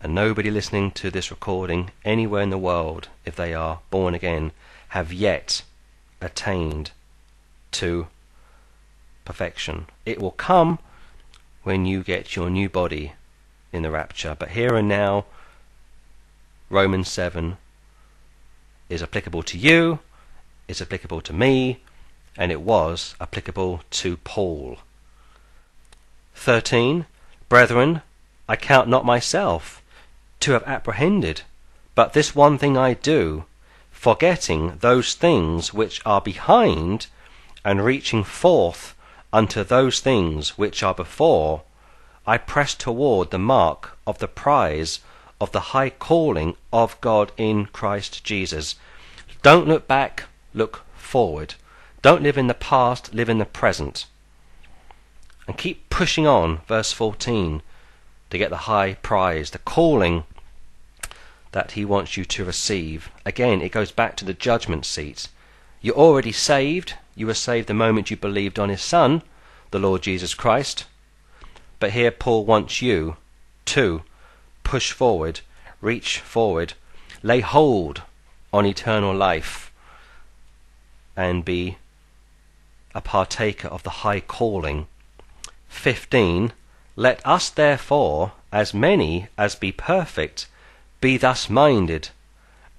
[0.00, 4.52] and nobody listening to this recording anywhere in the world, if they are born again,
[4.88, 5.62] have yet
[6.20, 6.92] attained
[7.80, 8.06] to
[9.24, 9.86] perfection.
[10.04, 10.78] It will come
[11.62, 13.12] when you get your new body
[13.72, 14.36] in the rapture.
[14.38, 15.26] But here and now,
[16.70, 17.56] Romans 7
[18.88, 19.98] is applicable to you,
[20.68, 21.80] is applicable to me,
[22.36, 24.78] and it was applicable to Paul.
[26.34, 27.06] 13.
[27.48, 28.02] Brethren,
[28.48, 29.82] I count not myself
[30.40, 31.42] to have apprehended,
[31.94, 33.44] but this one thing I do,
[33.90, 37.06] forgetting those things which are behind,
[37.66, 38.94] and reaching forth
[39.32, 41.62] unto those things which are before,
[42.24, 45.00] I press toward the mark of the prize
[45.40, 48.76] of the high calling of God in Christ Jesus.
[49.42, 51.56] Don't look back, look forward.
[52.02, 54.06] Don't live in the past, live in the present.
[55.48, 57.62] And keep pushing on, verse 14,
[58.30, 60.22] to get the high prize, the calling
[61.50, 63.10] that He wants you to receive.
[63.24, 65.26] Again, it goes back to the judgment seat.
[65.86, 69.22] You're already saved, you were saved the moment you believed on his Son,
[69.70, 70.84] the Lord Jesus Christ.
[71.78, 73.18] But here Paul wants you
[73.66, 74.02] to
[74.64, 75.42] push forward,
[75.80, 76.74] reach forward,
[77.22, 78.02] lay hold
[78.52, 79.70] on eternal life,
[81.14, 81.78] and be
[82.92, 84.88] a partaker of the high calling.
[85.68, 86.52] 15.
[86.96, 90.48] Let us therefore, as many as be perfect,
[91.00, 92.08] be thus minded.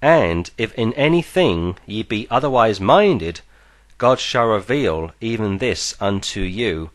[0.00, 3.40] And if in any thing ye be otherwise minded,
[3.98, 6.90] God shall reveal even this unto you.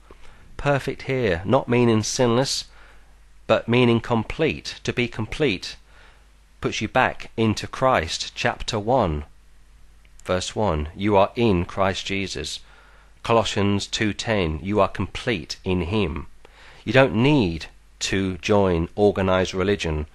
[0.55, 2.65] Perfect here, not meaning sinless,
[3.45, 4.75] but meaning complete.
[4.85, 5.75] To be complete
[6.61, 9.25] puts you back into Christ, chapter 1,
[10.23, 10.87] verse 1.
[10.95, 12.61] You are in Christ Jesus.
[13.21, 16.27] Colossians 2:10, you are complete in him.
[16.85, 17.65] You don't need
[17.99, 20.07] to join organized religion.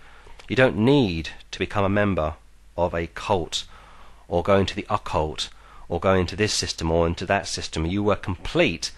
[0.48, 2.36] You don't need to become a member
[2.78, 3.64] of a cult
[4.28, 5.50] or go into the occult
[5.88, 7.84] or go into this system or into that system.
[7.84, 8.92] You were complete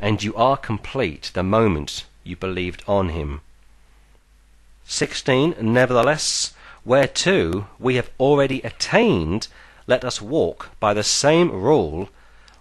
[0.00, 3.40] and you are complete the moment you believed on him.
[4.84, 5.54] 16.
[5.60, 6.54] Nevertheless,
[6.84, 9.48] whereto we have already attained,
[9.86, 12.08] let us walk by the same rule,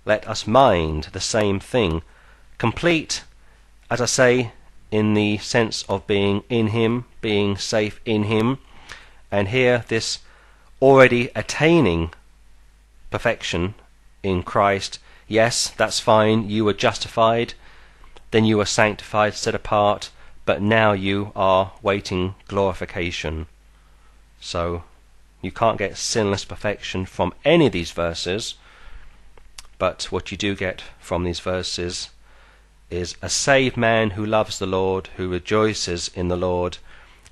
[0.06, 2.02] let us mind the same thing.
[2.58, 3.24] Complete,
[3.90, 4.52] as I say,
[4.92, 8.58] in the sense of being in Him, being safe in Him,
[9.32, 10.20] and here this
[10.82, 12.12] already attaining
[13.12, 13.74] perfection
[14.24, 15.00] in Christ.
[15.28, 17.54] Yes, that's fine, you were justified,
[18.32, 20.12] then you were sanctified, set apart,
[20.46, 23.48] but now you are waiting glorification.
[24.40, 24.84] So
[25.42, 28.56] you can't get sinless perfection from any of these verses,
[29.78, 32.10] but what you do get from these verses
[32.90, 36.80] is a saved man who loves the Lord, who rejoices in the Lord,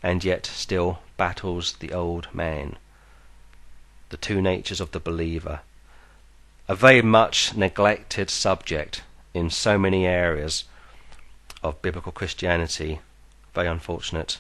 [0.04, 2.78] and yet still battles the old man.
[4.10, 5.62] The two natures of the believer.
[6.68, 9.04] A very much neglected subject
[9.34, 10.64] in so many areas
[11.64, 13.00] of biblical Christianity.
[13.54, 14.40] Very unfortunate.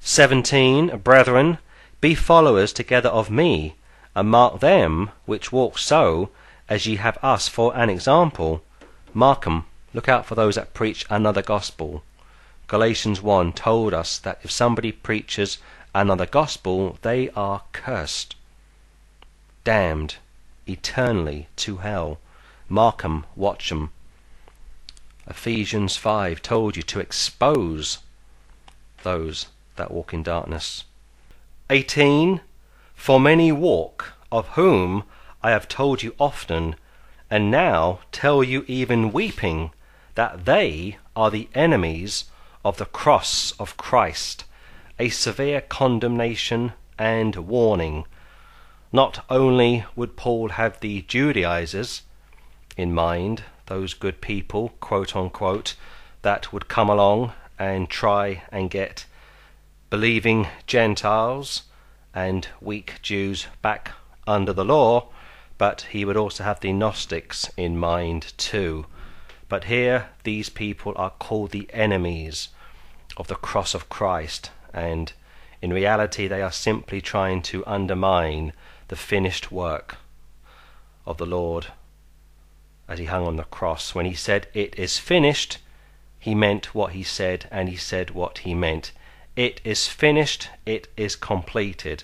[0.00, 0.98] 17.
[0.98, 1.58] Brethren,
[2.00, 3.74] be followers together of me,
[4.14, 6.30] and mark them which walk so,
[6.68, 8.62] as ye have us for an example.
[9.14, 9.64] Mark Mark 'em.
[9.94, 12.02] Look out for those that preach another gospel.
[12.66, 15.58] Galatians 1 told us that if somebody preaches
[15.94, 18.36] another gospel, they are cursed,
[19.68, 20.16] damned
[20.66, 22.18] eternally to hell.
[22.70, 23.90] Mark 'em, watch 'em.
[25.26, 27.98] Ephesians 5 told you to expose
[29.02, 30.84] those that walk in darkness.
[31.68, 32.40] 18.
[32.94, 35.04] For many walk, of whom
[35.42, 36.74] I have told you often,
[37.28, 39.70] and now tell you even weeping,
[40.14, 42.24] that they are the enemies
[42.64, 44.44] of the cross of Christ,
[44.98, 48.06] a severe condemnation and warning.
[48.90, 52.02] Not only would Paul have the Judaizers
[52.76, 55.74] in mind, those good people, quote unquote,
[56.22, 59.04] that would come along and try and get
[59.90, 61.64] believing Gentiles
[62.14, 63.92] and weak Jews back
[64.26, 65.08] under the law,
[65.58, 68.86] but he would also have the Gnostics in mind too.
[69.50, 72.48] But here, these people are called the enemies
[73.18, 75.12] of the cross of Christ, and
[75.60, 78.52] in reality, they are simply trying to undermine
[78.88, 79.96] the finished work
[81.06, 81.68] of the Lord
[82.88, 83.94] as he hung on the cross.
[83.94, 85.58] When he said, It is finished,
[86.18, 88.92] he meant what he said, and he said what he meant.
[89.36, 92.02] It is finished, it is completed.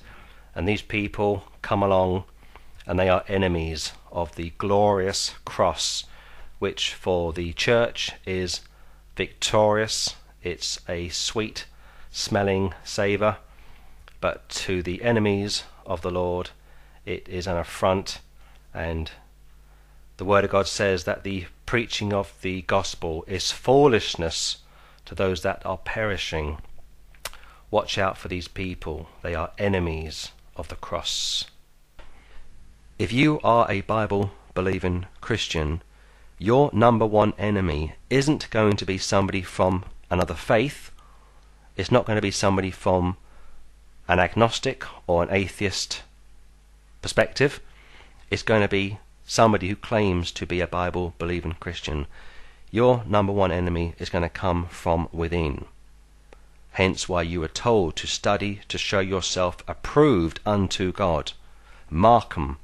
[0.54, 2.24] And these people come along
[2.86, 6.04] and they are enemies of the glorious cross,
[6.58, 8.60] which for the church is
[9.16, 10.16] victorious.
[10.42, 11.64] It's a sweet
[12.10, 13.38] smelling savour,
[14.20, 16.50] but to the enemies of the Lord
[17.06, 18.20] it is an affront.
[18.72, 19.10] And
[20.16, 24.58] the Word of God says that the preaching of the gospel is foolishness
[25.06, 26.58] to those that are perishing.
[27.70, 31.46] Watch out for these people, they are enemies of the cross.
[32.98, 35.82] If you are a Bible believing Christian,
[36.38, 40.90] your number one enemy isn't going to be somebody from another faith,
[41.76, 43.16] it's not going to be somebody from
[44.06, 46.02] an agnostic or an atheist
[47.04, 47.60] perspective,
[48.30, 52.06] it's going to be somebody who claims to be a Bible believing Christian.
[52.70, 55.66] Your number one enemy is going to come from within
[56.74, 61.32] hence why you are told to study to show yourself approved unto God.
[61.88, 62.58] Mark 'em.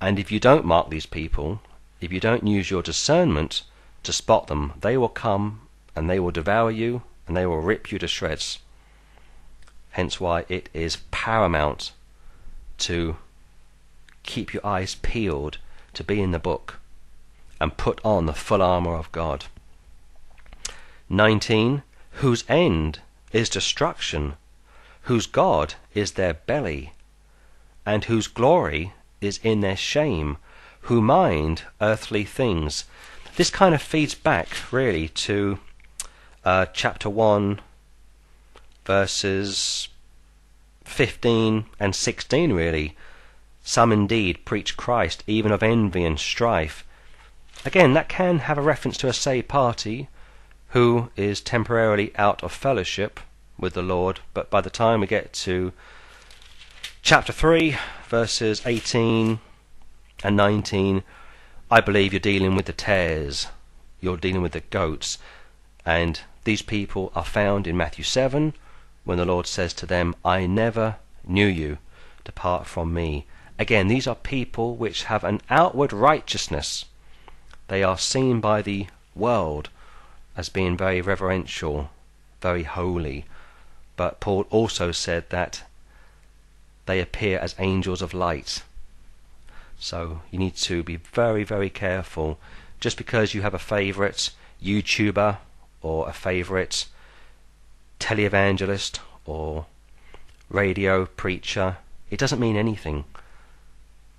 [0.00, 1.60] And if you don't mark these people,
[2.00, 3.62] if you don't use your discernment
[4.04, 5.62] to spot them, they will come
[5.96, 8.60] and they will devour you and they will rip you to shreds.
[9.90, 11.90] Hence why it is paramount
[12.78, 13.16] to
[14.22, 15.58] keep your eyes peeled
[15.94, 16.78] to be in the book
[17.60, 19.46] and put on the full armour of God.
[21.08, 21.82] 19.
[22.16, 23.00] Whose end
[23.32, 24.34] is destruction,
[25.02, 26.92] whose God is their belly,
[27.86, 30.36] and whose glory is in their shame,
[30.82, 32.84] who mind earthly things.
[33.36, 35.58] This kind of feeds back really to
[36.44, 37.60] uh, chapter 1,
[38.84, 39.88] verses
[40.84, 42.96] 15 and 16, really.
[43.62, 46.84] Some indeed preach Christ, even of envy and strife,
[47.64, 50.08] Again, that can have a reference to a saved party
[50.70, 53.20] who is temporarily out of fellowship
[53.56, 55.72] with the Lord, but by the time we get to
[57.02, 57.76] chapter 3,
[58.08, 59.38] verses 18
[60.24, 61.04] and 19,
[61.70, 63.46] I believe you're dealing with the tares,
[64.00, 65.18] you're dealing with the goats,
[65.86, 68.54] and these people are found in Matthew 7
[69.04, 71.78] when the Lord says to them, I never knew you,
[72.24, 73.26] depart from me.
[73.58, 76.84] Again, these are people which have an outward righteousness.
[77.68, 79.68] They are seen by the world
[80.36, 81.90] as being very reverential,
[82.40, 83.26] very holy.
[83.96, 85.62] But Paul also said that
[86.86, 88.62] they appear as angels of light.
[89.78, 92.38] So you need to be very, very careful.
[92.80, 94.30] Just because you have a favorite
[94.62, 95.38] YouTuber
[95.82, 96.86] or a favorite
[98.00, 99.66] televangelist or
[100.48, 101.76] radio preacher,
[102.10, 103.04] it doesn't mean anything.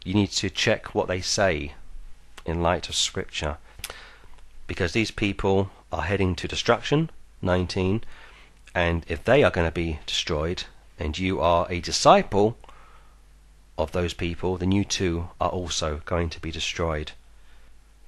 [0.04, 1.74] You need to check what they say
[2.46, 3.58] in light of Scripture.
[4.68, 7.10] Because these people are heading to destruction,
[7.42, 8.04] 19,
[8.76, 10.64] and if they are going to be destroyed,
[11.00, 12.58] and you are a disciple
[13.78, 17.12] of those people, then you too are also going to be destroyed.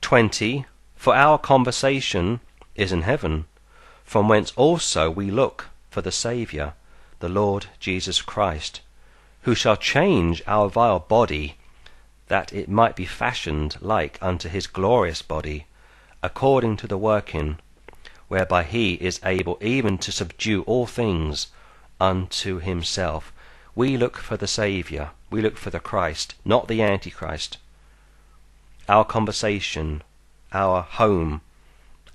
[0.02, 0.66] 20.
[0.96, 2.40] For our conversation
[2.76, 3.46] is in heaven,
[4.04, 6.74] from whence also we look for the Saviour,
[7.20, 8.82] the Lord Jesus Christ,
[9.44, 11.56] who shall change our vile body,
[12.28, 15.68] that it might be fashioned like unto his glorious body,
[16.24, 17.58] according to the working
[18.28, 21.48] whereby he is able even to subdue all things
[22.00, 23.32] unto himself.
[23.76, 27.58] We look for the Saviour, we look for the Christ, not the Antichrist.
[28.88, 30.02] Our conversation,
[30.52, 31.42] our home,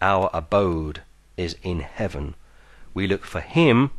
[0.01, 1.03] our abode
[1.37, 2.35] is in heaven.
[2.95, 3.91] We look for Him,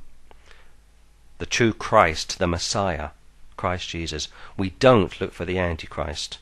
[1.38, 3.10] the true Christ, the Messiah,
[3.62, 4.28] Christ Jesus.
[4.58, 6.40] We don't look for the Antichrist.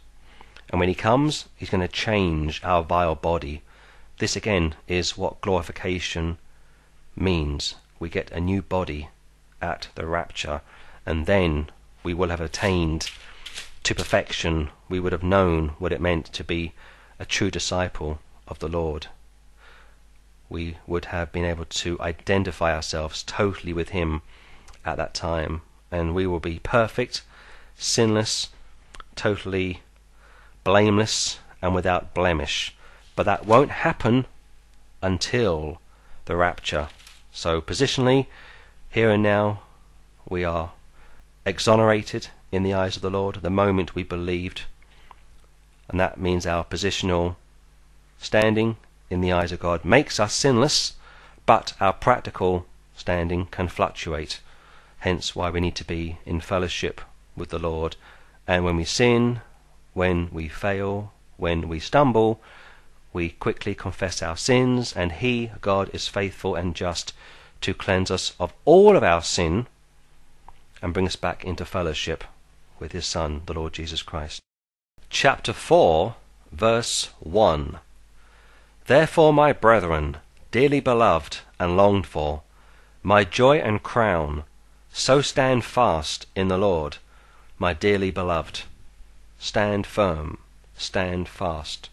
[0.69, 3.61] And when He comes, He's going to change our vile body
[4.19, 6.39] this again is what glorification
[7.15, 7.75] means.
[7.99, 9.07] We get a new body
[9.61, 10.59] at the rapture,
[11.05, 11.69] and then
[12.03, 13.11] we will have attained
[13.83, 14.71] to perfection.
[14.89, 16.73] We would have known what it meant to be
[17.17, 19.07] a true disciple of the Lord.
[20.49, 24.21] We would have been able to identify ourselves totally with Him
[24.83, 27.21] at that time, and we will be perfect,
[27.77, 28.49] sinless,
[29.15, 29.81] totally
[30.63, 32.75] blameless, and without blemish.
[33.15, 34.25] But that won't happen
[35.01, 35.81] until
[36.25, 36.89] the rapture.
[37.31, 38.27] So, positionally,
[38.89, 39.61] here and now,
[40.27, 40.71] we are
[41.45, 44.63] exonerated in the eyes of the Lord the moment we believed.
[45.87, 47.35] And that means our positional
[48.19, 48.77] standing
[49.09, 50.93] in the eyes of God makes us sinless,
[51.45, 54.39] but our practical standing can fluctuate.
[54.99, 57.01] Hence, why we need to be in fellowship
[57.35, 57.95] with the Lord.
[58.47, 59.41] And when we sin,
[59.93, 62.41] when we fail, when we stumble,
[63.13, 67.13] we quickly confess our sins, and He, God, is faithful and just
[67.61, 69.67] to cleanse us of all of our sin
[70.81, 72.23] and bring us back into fellowship
[72.79, 74.41] with His Son, the Lord Jesus Christ.
[75.09, 76.15] Chapter 4,
[76.51, 77.79] verse 1
[78.85, 80.17] Therefore, my brethren,
[80.51, 82.41] dearly beloved and longed for,
[83.03, 84.43] my joy and crown,
[84.91, 86.97] so stand fast in the Lord,
[87.57, 88.63] my dearly beloved.
[89.37, 90.37] Stand firm,
[90.75, 91.89] stand fast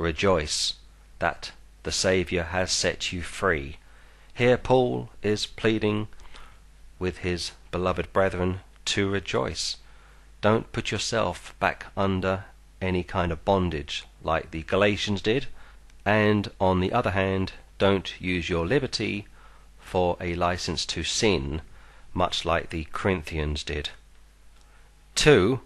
[0.00, 0.74] rejoice
[1.18, 1.52] that
[1.82, 3.76] the Saviour has set you free.
[4.34, 6.08] Here Paul is pleading
[6.98, 9.76] with his beloved brethren to rejoice.
[10.40, 12.44] Don't put yourself back under
[12.80, 15.46] any kind of bondage like the Galatians did,
[16.04, 19.26] and on the other hand, don't use your liberty
[19.78, 21.60] for a license to sin,
[22.14, 23.90] much like the Corinthians did.
[25.14, 25.60] 2.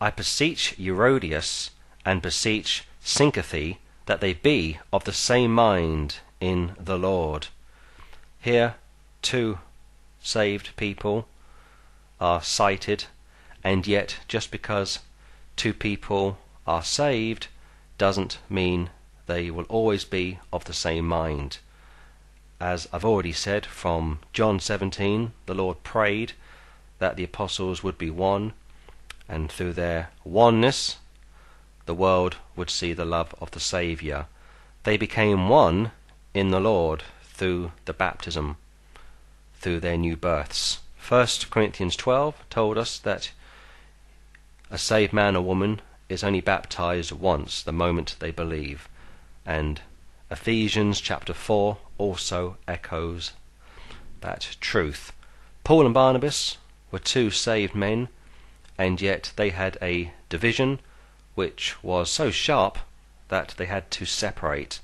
[0.00, 1.70] I beseech Euodias
[2.04, 7.48] and beseech Syntyche, that they be of the same mind in the Lord.
[8.40, 8.76] Here,
[9.22, 9.58] two
[10.22, 11.26] saved people
[12.20, 13.04] are cited,
[13.64, 15.00] and yet just because
[15.56, 17.48] two people are saved
[17.98, 18.90] doesn't mean
[19.26, 21.58] they will always be of the same mind.
[22.60, 26.32] As I've already said from John 17, the Lord prayed
[26.98, 28.54] that the apostles would be one,
[29.28, 30.96] and through their oneness
[31.84, 34.26] the world would see the love of the Saviour.
[34.84, 35.92] They became one
[36.32, 38.56] in the Lord through the baptism,
[39.60, 40.78] through their new births.
[41.06, 43.32] 1 Corinthians 12 told us that
[44.70, 48.88] a saved man or woman is only baptized once the moment they believe,
[49.44, 49.82] and
[50.28, 53.32] Ephesians chapter 4 also echoes
[54.22, 55.12] that truth.
[55.62, 56.56] Paul and Barnabas
[56.90, 58.08] were two saved men,
[58.76, 60.80] and yet they had a division
[61.36, 62.78] which was so sharp
[63.28, 64.80] that they had to separate.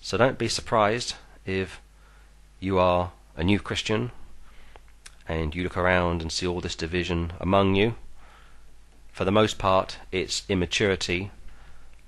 [0.00, 1.14] So don't be surprised
[1.44, 1.80] if
[2.58, 4.12] you are a new Christian
[5.28, 7.96] and you look around and see all this division among you.
[9.12, 11.30] For the most part, it's immaturity,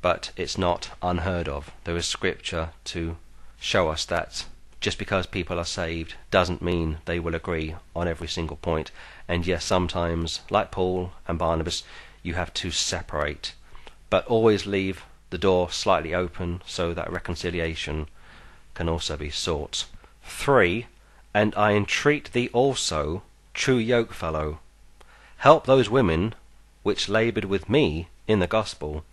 [0.06, 1.72] but it's not unheard of.
[1.82, 3.16] There is scripture to
[3.58, 4.44] show us that
[4.80, 8.92] just because people are saved doesn't mean they will agree on every single point.
[9.26, 11.82] And yes, sometimes, like Paul and Barnabas,
[12.22, 13.54] you have to separate,
[14.08, 18.06] but always leave the door slightly open so that reconciliation
[18.74, 19.86] can also be sought.
[20.22, 20.86] 3.
[21.34, 23.24] And I entreat thee also,
[23.54, 24.58] true yokefellow,
[25.38, 26.36] help those women
[26.84, 29.04] which laboured with me in the gospel,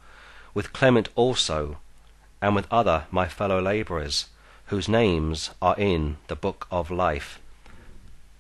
[0.54, 1.78] with Clement also,
[2.42, 4.28] and with other my fellow labourers,
[4.68, 7.40] whose names are in the book of life.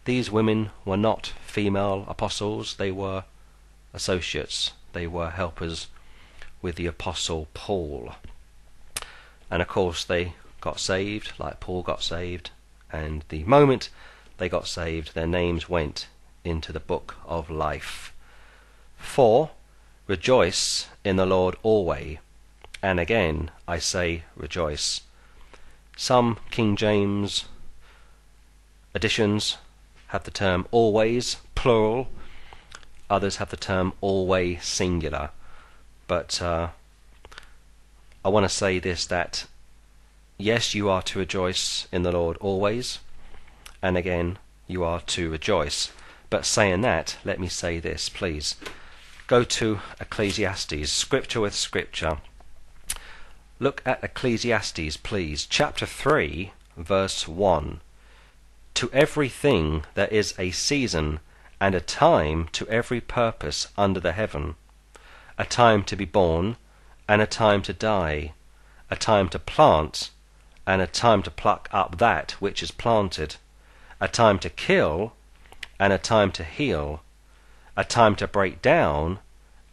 [0.05, 3.23] These women were not female apostles, they were
[3.93, 5.87] associates, they were helpers
[6.61, 8.15] with the apostle Paul.
[9.49, 12.51] And of course, they got saved, like Paul got saved,
[12.91, 13.89] and the moment
[14.37, 16.07] they got saved, their names went
[16.43, 18.13] into the book of life.
[18.97, 19.51] 4.
[20.05, 22.17] Rejoice in the Lord always,
[22.81, 24.99] and again I say rejoice.
[25.95, 27.45] Some King James
[28.93, 29.57] editions
[30.07, 32.09] have the term always, plural,
[33.09, 35.29] others have the term always, singular.
[36.07, 36.69] But uh,
[38.25, 39.45] I want to say this that
[40.37, 42.99] yes, you are to rejoice in the Lord always,
[43.81, 45.91] and again, you are to rejoice.
[46.29, 48.55] But saying that, let me say this, please.
[49.27, 52.17] Go to Ecclesiastes, scripture with scripture.
[53.57, 57.79] Look at Ecclesiastes, please, chapter 3, verse 1.
[58.73, 61.21] To everything there is a season
[61.61, 64.55] and a time to every purpose under the heaven,
[65.37, 66.57] a time to be born
[67.07, 68.33] and a time to die,
[68.89, 70.09] a time to plant
[70.67, 73.37] and a time to pluck up that which is planted,
[74.01, 75.13] a time to kill
[75.79, 77.02] and a time to heal,
[77.75, 79.19] a time to break down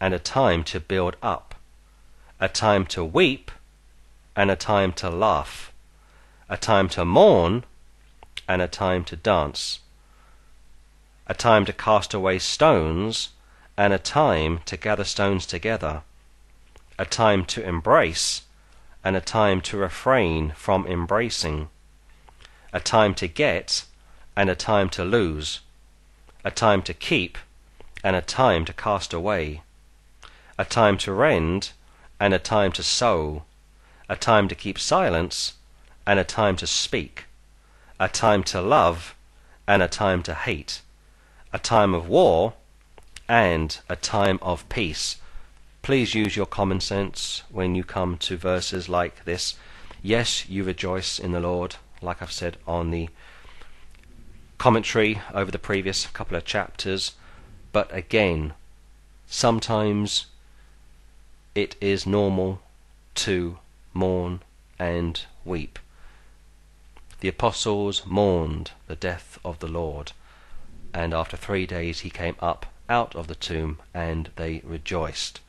[0.01, 1.55] and a time to build up,
[2.41, 3.51] a time to weep
[4.35, 5.73] and a time to laugh,
[6.49, 7.65] a time to mourn
[8.49, 9.81] and a time to dance,
[11.27, 13.31] a time to cast away stones
[13.77, 16.03] and a time to gather stones together,
[16.99, 18.43] a time to embrace
[19.05, 21.69] and a time to refrain from embracing,
[22.73, 23.85] a time to get
[24.35, 25.61] and a time to lose,
[26.45, 27.37] a time to keep
[28.03, 29.63] and a time to cast away,
[30.59, 31.73] a time to rend
[32.19, 33.45] and a time to sow,
[34.09, 35.55] a time to keep silence
[36.07, 37.25] and a time to speak,
[37.99, 39.15] a time to love
[39.67, 40.83] and a time to hate,
[41.53, 42.55] a time of war
[43.29, 45.17] and a time of peace.
[45.83, 49.55] Please use your common sense when you come to verses like this.
[50.03, 53.09] Yes, you rejoice in the Lord, like I've said on the
[54.59, 57.13] commentary over the previous couple of chapters,
[57.73, 58.53] but again,
[59.27, 60.27] sometimes
[61.55, 62.61] it is normal
[63.15, 63.59] to
[63.93, 64.41] mourn
[64.79, 65.79] and weep.
[67.21, 70.13] The apostles mourned the death of the Lord,
[70.95, 75.41] and after three days he came up out of the tomb, and they rejoiced.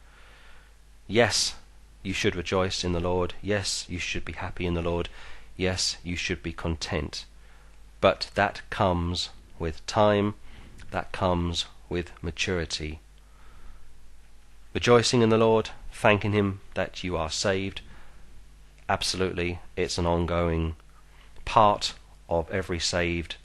[1.07, 1.55] Yes,
[2.03, 3.33] you should rejoice in the Lord.
[3.41, 5.09] Yes, you should be happy in the Lord.
[5.57, 7.25] Yes, you should be content.
[7.99, 9.29] But that comes
[9.59, 10.35] with time,
[10.91, 13.01] that comes with maturity.
[14.73, 17.81] Rejoicing in the Lord, thanking Him that you are saved,
[18.87, 20.77] absolutely, it's an ongoing
[21.43, 21.93] part
[22.29, 23.35] of every saved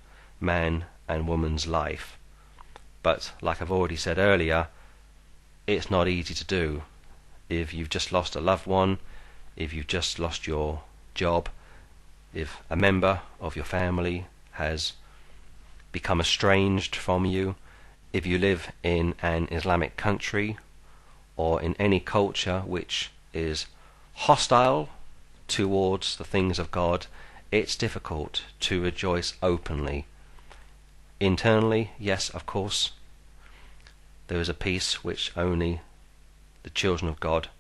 [0.41, 2.17] man and woman's life.
[3.03, 4.69] But, like I've already said earlier,
[5.67, 6.83] it's not easy to do
[7.49, 8.99] if you've just lost a loved one,
[9.57, 10.83] if you've just lost your
[11.15, 11.49] job,
[12.33, 14.93] if a member of your family has
[15.91, 17.57] become estranged from you,
[18.17, 20.57] if you live in an Islamic country
[21.37, 23.67] or in any culture which is
[24.15, 24.89] hostile
[25.49, 27.09] towards the things of God,
[27.53, 30.07] it's difficult to rejoice openly.
[31.21, 32.93] Internally, yes, of course,
[34.29, 35.83] there is a peace which only
[36.63, 37.51] the children of God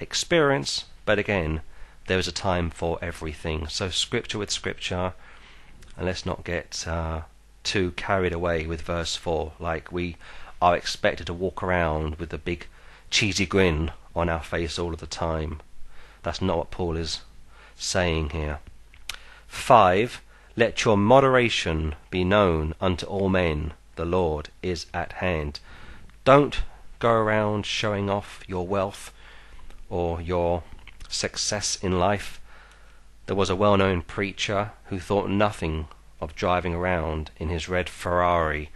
[0.00, 1.60] experience, but again,
[2.08, 3.68] there is a time for everything.
[3.68, 5.12] So, scripture with scripture,
[5.96, 7.22] and let's not get uh,
[7.64, 10.16] too carried away with verse 4, like we
[10.60, 12.66] are expected to walk around with a big
[13.10, 15.60] cheesy grin on our face all of the time.
[16.22, 17.22] That's not what Paul is
[17.76, 18.60] saying here.
[19.48, 20.22] 5.
[20.54, 25.60] Let your moderation be known unto all men, the Lord is at hand.
[26.24, 26.62] Don't
[26.98, 29.12] go around showing off your wealth
[29.88, 30.62] or your
[31.08, 32.40] success in life.
[33.26, 35.88] There was a well known preacher who thought nothing
[36.22, 38.70] of driving around in his red Ferrari.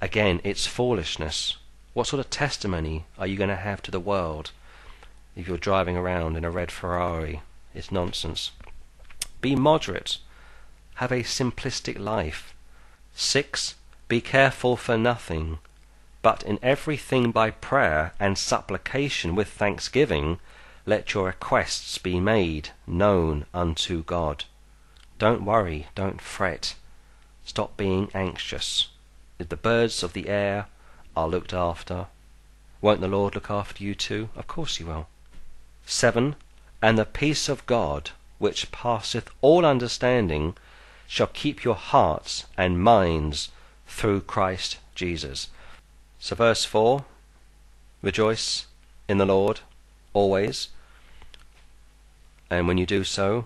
[0.00, 1.58] Again, it's foolishness.
[1.92, 4.52] What sort of testimony are you going to have to the world
[5.36, 7.42] if you're driving around in a red Ferrari?
[7.74, 8.52] It's nonsense.
[9.42, 10.18] Be moderate.
[10.94, 12.54] Have a simplistic life.
[13.14, 13.74] 6.
[14.08, 15.58] Be careful for nothing,
[16.22, 20.40] but in everything by prayer and supplication with thanksgiving,
[20.86, 24.44] let your requests be made known unto God.
[25.20, 26.76] Don't worry, don't fret.
[27.44, 28.88] Stop being anxious.
[29.38, 30.66] If the birds of the air
[31.14, 32.06] are looked after,
[32.80, 34.30] won't the Lord look after you too?
[34.34, 35.08] Of course he will.
[35.84, 36.36] 7.
[36.80, 40.56] And the peace of God, which passeth all understanding,
[41.06, 43.50] shall keep your hearts and minds
[43.86, 45.48] through Christ Jesus.
[46.18, 47.04] So, verse 4
[48.00, 48.64] Rejoice
[49.06, 49.60] in the Lord
[50.14, 50.68] always.
[52.48, 53.44] And when you do so,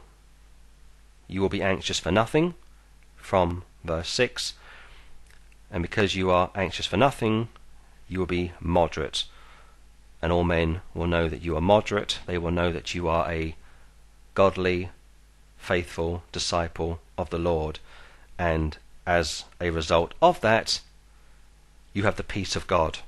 [1.28, 2.54] you will be anxious for nothing,
[3.16, 4.54] from verse 6.
[5.70, 7.48] And because you are anxious for nothing,
[8.08, 9.24] you will be moderate.
[10.22, 12.18] And all men will know that you are moderate.
[12.26, 13.56] They will know that you are a
[14.34, 14.90] godly,
[15.56, 17.78] faithful disciple of the Lord.
[18.38, 18.76] And
[19.06, 20.80] as a result of that,
[21.92, 22.98] you have the peace of God,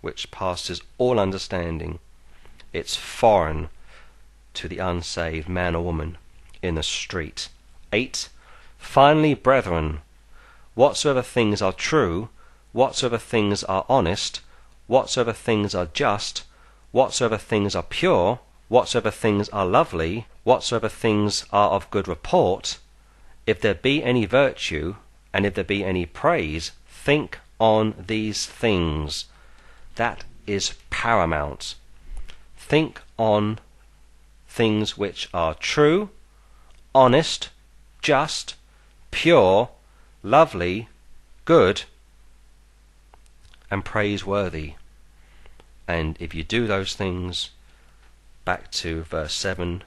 [0.00, 1.98] which passes all understanding.
[2.72, 3.68] It's foreign
[4.54, 6.18] to the unsaved man or woman
[6.62, 7.48] in the street.
[7.92, 8.28] 8.
[8.78, 10.00] Finally, brethren,
[10.74, 12.28] whatsoever things are true,
[12.72, 14.40] whatsoever things are honest,
[14.86, 16.44] whatsoever things are just,
[16.92, 22.78] whatsoever things are pure, whatsoever things are lovely, whatsoever things are of good report,
[23.46, 24.96] if there be any virtue,
[25.32, 29.26] and if there be any praise, think on these things.
[29.96, 31.74] That is paramount.
[32.56, 33.58] Think on
[34.46, 36.10] things which are true,
[36.94, 37.50] honest,
[38.02, 38.54] just,
[39.10, 39.70] pure,
[40.22, 40.88] lovely,
[41.44, 41.82] good,
[43.70, 44.74] and praiseworthy.
[45.86, 47.50] And if you do those things,
[48.44, 49.82] back to verse 7,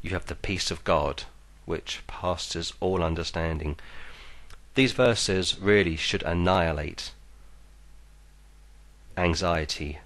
[0.00, 1.24] you have the peace of God,
[1.64, 3.76] which passes all understanding.
[4.74, 7.12] These verses really should annihilate
[9.16, 9.98] anxiety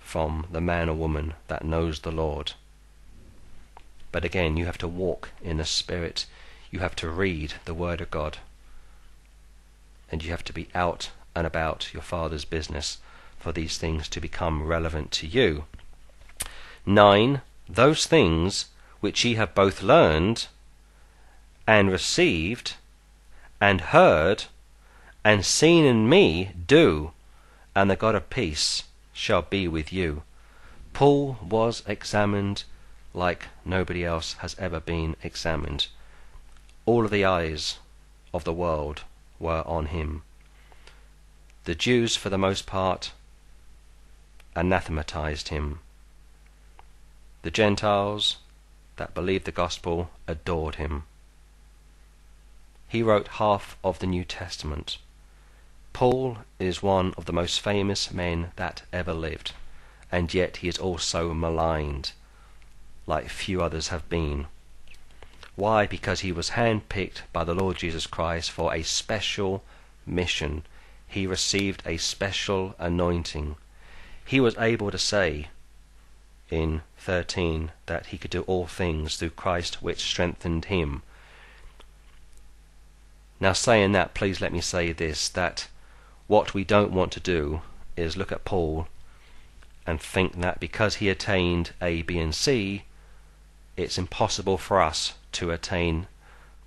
[0.00, 2.52] from the man or woman that knows the Lord.
[4.12, 6.26] But again, you have to walk in the Spirit.
[6.70, 8.38] You have to read the Word of God.
[10.10, 12.98] And you have to be out and about your Father's business
[13.38, 15.64] for these things to become relevant to you.
[16.84, 17.40] 9.
[17.68, 18.66] Those things
[19.00, 20.46] which ye have both learned
[21.66, 22.74] and received
[23.60, 24.44] and heard
[25.24, 27.12] and seen in me do,
[27.74, 30.22] and the God of peace shall be with you.
[30.92, 32.64] Paul was examined
[33.12, 35.88] like nobody else has ever been examined.
[36.86, 37.78] All of the eyes
[38.32, 39.02] of the world
[39.38, 40.22] were on him.
[41.64, 43.12] The Jews, for the most part,
[44.56, 45.80] anathematized him.
[47.42, 48.36] The Gentiles
[48.96, 51.04] that believed the gospel adored him.
[52.88, 54.98] He wrote half of the New Testament.
[55.92, 59.52] Paul is one of the most famous men that ever lived,
[60.10, 62.12] and yet he is also maligned,
[63.06, 64.46] like few others have been.
[65.56, 65.86] Why?
[65.86, 69.62] Because he was handpicked by the Lord Jesus Christ for a special
[70.06, 70.64] mission.
[71.06, 73.56] He received a special anointing.
[74.24, 75.48] He was able to say
[76.50, 81.02] in 13 that he could do all things through Christ which strengthened him.
[83.40, 85.68] Now, saying that, please let me say this that
[86.26, 87.62] what we don't want to do
[87.96, 88.86] is look at Paul
[89.86, 92.84] and think that because he attained A, B, and C,
[93.80, 96.06] it's impossible for us to attain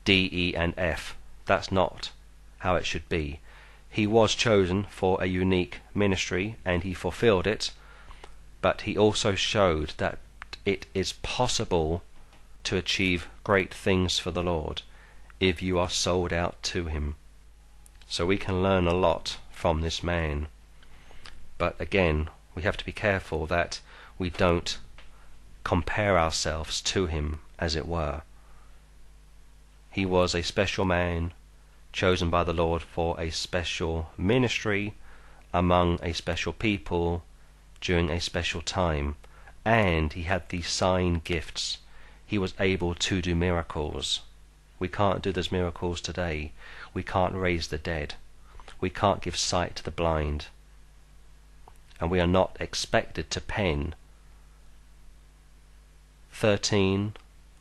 [0.06, 1.16] D, E, and F.
[1.46, 2.12] That's not
[2.60, 3.40] how it should be.
[3.90, 7.72] He was chosen for a unique ministry and he fulfilled it,
[8.62, 10.18] but he also showed that
[10.66, 12.04] it is possible
[12.64, 14.82] to achieve great things for the Lord
[15.40, 17.16] if you are sold out to Him.
[18.08, 20.48] So we can learn a lot from this man.
[21.58, 23.82] But again, we have to be careful that
[24.18, 24.78] we don't
[25.64, 28.22] compare ourselves to him, as it were.
[29.92, 31.34] He was a special man,
[31.92, 34.94] chosen by the Lord for a special ministry
[35.54, 37.24] among a special people
[37.82, 39.16] during a special time,
[39.64, 41.78] and he had these sign gifts.
[42.26, 44.22] He was able to do miracles.
[44.80, 46.52] We can't do those miracles today.
[46.94, 48.16] We can't raise the dead
[48.84, 50.48] we can't give sight to the blind.
[52.02, 53.96] And we are not expected to pen
[56.44, 57.14] 13,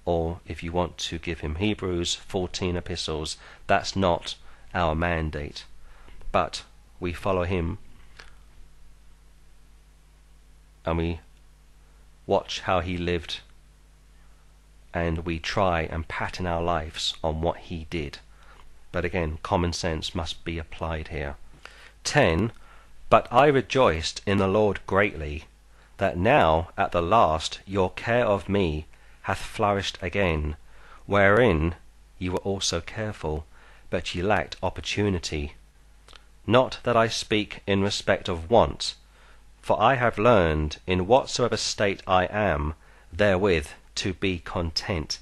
[0.05, 3.37] or if you want to give him Hebrews 14 epistles,
[3.69, 4.35] that's not
[4.75, 5.67] our mandate.
[6.33, 6.65] But
[6.99, 7.79] we follow him
[10.85, 11.21] and we
[12.27, 13.39] watch how he lived
[14.93, 18.19] and we try and pattern our lives on what he did.
[18.91, 21.37] But again, common sense must be applied here.
[22.03, 22.51] 10.
[23.09, 25.45] But I rejoiced in the Lord greatly,
[26.03, 28.87] that now at the last your care of me
[29.23, 30.57] hath flourished again,
[31.07, 31.77] wherein
[32.19, 33.47] ye were also careful,
[33.89, 35.55] but ye lacked opportunity.
[36.45, 38.97] Not that I speak in respect of want,
[39.61, 42.75] for I have learned in whatsoever state I am,
[43.13, 45.21] therewith to be content.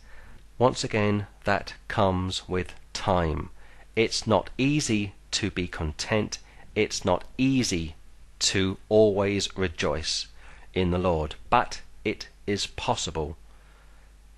[0.57, 3.51] Once again, that comes with time.
[3.95, 6.39] It's not easy to be content.
[6.75, 7.97] It's not easy
[8.39, 10.27] to always rejoice
[10.75, 13.37] in the Lord, but it is possible.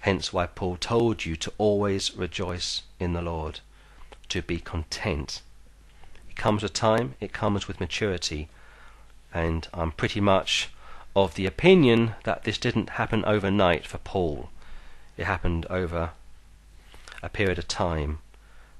[0.01, 3.61] Hence why Paul told you to always rejoice in the Lord,
[4.29, 5.43] to be content.
[6.29, 8.49] It comes with time, it comes with maturity,
[9.33, 10.71] and I'm pretty much
[11.15, 14.49] of the opinion that this didn't happen overnight for Paul.
[15.17, 16.11] It happened over
[17.23, 18.19] a period of time,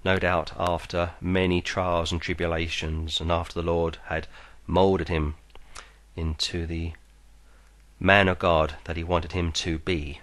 [0.05, 4.27] no doubt after many trials and tribulations, and after the Lord had
[4.67, 5.37] moulded him
[6.17, 6.93] into the
[8.05, 10.21] man of God that he wanted him to be.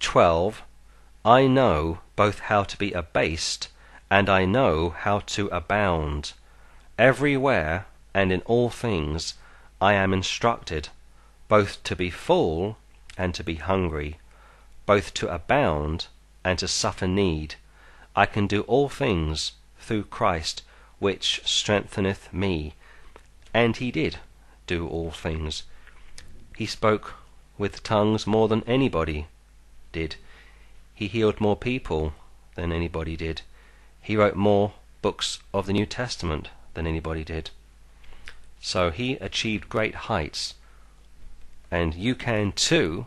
[0.00, 0.62] 12.
[1.24, 3.68] I know both how to be abased,
[4.10, 6.34] and I know how to abound.
[6.98, 9.34] Everywhere and in all things
[9.80, 10.90] I am instructed,
[11.48, 12.76] both to be full
[13.16, 14.18] and to be hungry,
[14.84, 16.08] both to abound
[16.44, 17.54] and to suffer need.
[18.14, 20.62] I can do all things through Christ
[20.98, 22.74] which strengtheneth me.
[23.54, 24.18] And he did
[24.66, 25.62] do all things.
[26.56, 27.14] He spoke
[27.58, 29.26] with tongues more than anybody
[29.92, 30.16] did.
[30.94, 32.14] He healed more people
[32.54, 33.42] than anybody did.
[34.00, 34.72] He wrote more
[35.02, 37.50] books of the New Testament than anybody did.
[38.58, 40.54] So he achieved great heights
[41.70, 43.06] and you can too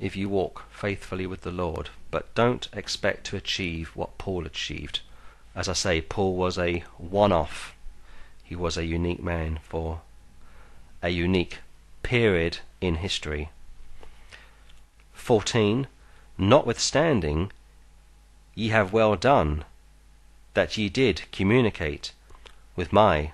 [0.00, 1.90] if you walk faithfully with the Lord.
[2.10, 5.00] But don't expect to achieve what Paul achieved.
[5.54, 7.74] As I say, Paul was a one off,
[8.42, 10.00] he was a unique man for
[11.02, 11.58] a unique
[12.06, 13.50] period in history.
[15.12, 15.88] 14.
[16.38, 17.50] Notwithstanding,
[18.54, 19.64] ye have well done
[20.54, 22.12] that ye did communicate
[22.76, 23.32] with my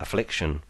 [0.00, 0.62] affliction.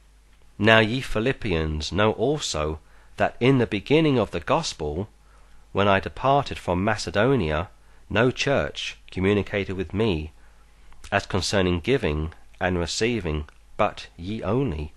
[0.58, 2.78] Now ye Philippians know also
[3.16, 5.08] that in the beginning of the gospel,
[5.72, 7.70] when I departed from Macedonia,
[8.10, 10.32] no church communicated with me,
[11.10, 13.48] as concerning giving and receiving,
[13.78, 14.92] but ye only.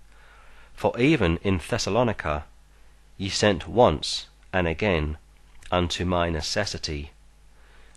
[0.74, 2.44] For even in Thessalonica
[3.16, 5.18] ye sent once and again
[5.70, 7.12] unto my necessity,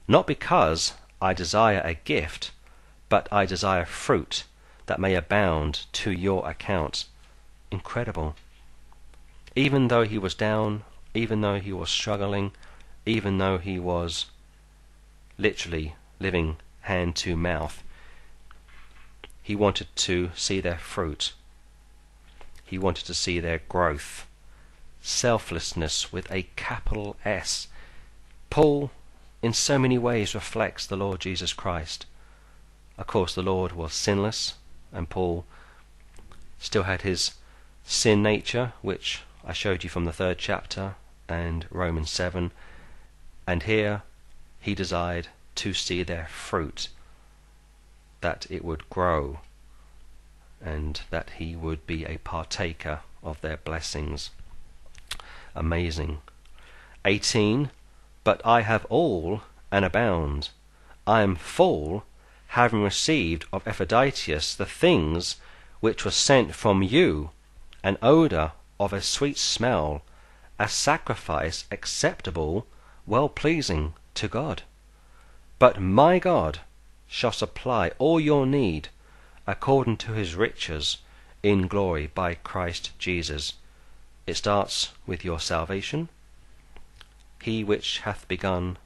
[0.08, 2.52] not because I desire a gift,
[3.10, 4.44] but I desire fruit
[4.86, 7.06] that may abound to your account.
[7.72, 8.36] Incredible
[9.58, 10.84] even though he was down,
[11.16, 12.52] even though he was struggling,
[13.08, 14.28] even though he was
[15.40, 17.82] literally living hand to mouth,
[19.42, 21.34] he wanted to see their fruit.
[22.68, 24.28] He wanted to see their growth.
[25.02, 27.68] Selflessness with a capital S.
[28.50, 28.92] Paul,
[29.42, 32.06] in so many ways, reflects the Lord Jesus Christ.
[32.98, 34.56] Of course, the Lord was sinless,
[34.92, 35.46] and Paul
[36.60, 37.36] still had his
[37.86, 40.96] sin nature, which I showed you from the third chapter
[41.30, 42.52] and Romans 7.
[43.48, 44.02] And here
[44.60, 46.90] he desired to see their fruit,
[48.22, 49.40] that it would grow,
[50.68, 54.32] and that he would be a partaker of their blessings.
[55.56, 56.20] Amazing.
[57.06, 57.72] 18.
[58.24, 60.50] But I have all and abound.
[61.08, 62.04] I am full,
[62.48, 65.38] having received of Epaphroditus the things
[65.80, 67.32] which were sent from you,
[67.82, 70.02] an odour of a sweet smell,
[70.60, 72.68] a sacrifice acceptable,
[73.06, 74.64] well pleasing to God.
[75.60, 76.60] But my God
[77.08, 78.90] shall supply all your need
[79.48, 80.98] according to his riches
[81.42, 83.54] in glory by Christ Jesus.
[84.28, 86.10] It starts with your salvation.
[87.42, 88.78] He which hath begun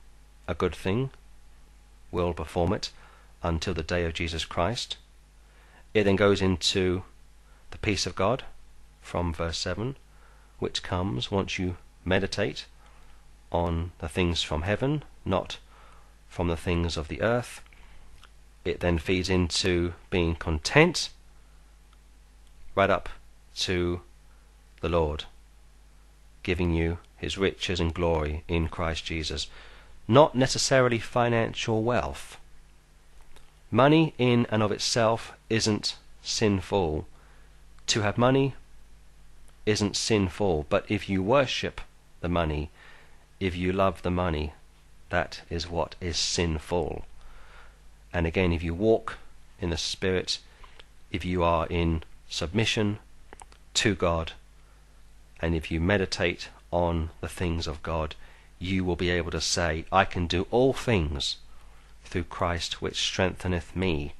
[0.48, 1.10] a good thing
[2.12, 2.92] will perform it
[3.42, 4.98] until the day of Jesus Christ.
[5.94, 7.04] It then goes into
[7.72, 8.44] the peace of God,
[9.02, 9.96] from verse 7,
[10.60, 12.66] which comes once you meditate
[13.52, 15.58] on the things from heaven, not
[16.30, 17.62] from the things of the earth.
[18.64, 21.10] It then feeds into being content
[22.76, 23.10] right up
[23.56, 24.02] to
[24.82, 25.26] the Lord,
[26.44, 29.48] giving you his riches and glory in Christ Jesus,
[30.08, 32.38] not necessarily financial wealth.
[33.70, 37.08] Money in and of itself isn't sinful.
[37.88, 38.56] To have money
[39.66, 41.82] isn't sinful, but if you worship
[42.22, 42.70] the money,
[43.40, 44.54] if you love the money,
[45.10, 47.06] that is what is sinful.
[48.14, 49.18] And again, if you walk
[49.60, 50.40] in the Spirit,
[51.12, 53.00] if you are in submission
[53.76, 54.34] to God,
[55.40, 58.16] and if you meditate on the things of God,
[58.60, 61.38] you will be able to say, I can do all things
[62.06, 64.14] through Christ which strengtheneth me.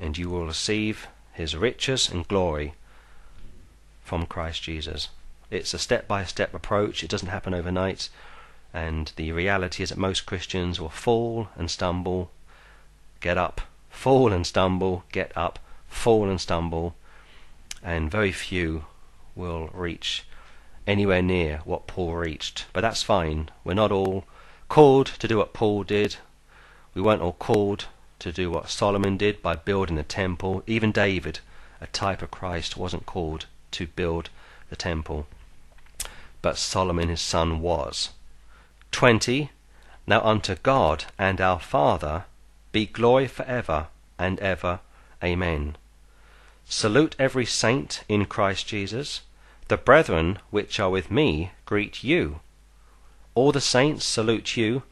[0.00, 2.74] And you will receive his riches and glory
[4.04, 5.08] from Christ Jesus.
[5.50, 8.08] It's a step by step approach, it doesn't happen overnight.
[8.72, 12.30] And the reality is that most Christians will fall and stumble,
[13.22, 15.58] get up, fall and stumble, get up,
[15.88, 16.94] fall and stumble,
[17.82, 18.84] and very few
[19.34, 20.26] will reach
[20.86, 22.66] anywhere near what Paul reached.
[22.72, 23.48] But that's fine.
[23.64, 24.24] We're not all
[24.68, 26.16] called to do what Paul did.
[26.94, 27.86] We weren't all called
[28.18, 30.62] to do what Solomon did by building the temple.
[30.66, 31.40] Even David,
[31.80, 34.30] a type of Christ, wasn't called to build
[34.68, 35.26] the temple.
[36.40, 38.10] But Solomon his son was.
[38.90, 39.50] 20.
[40.06, 42.24] Now unto God and our Father
[42.72, 43.88] be glory for ever
[44.18, 44.80] and ever.
[45.22, 45.76] Amen.
[46.64, 49.20] Salute every saint in Christ Jesus.
[49.68, 52.40] The brethren which are with me greet you.
[53.34, 54.82] All the saints salute you,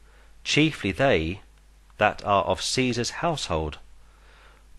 [0.43, 1.41] chiefly they
[1.97, 3.77] that are of Caesar's household.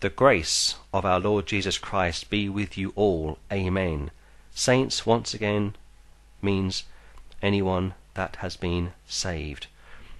[0.01, 3.37] The grace of our Lord Jesus Christ be with you all.
[3.51, 4.11] Amen.
[4.53, 5.75] Saints, once again,
[6.41, 6.83] means
[7.41, 9.67] anyone that has been saved.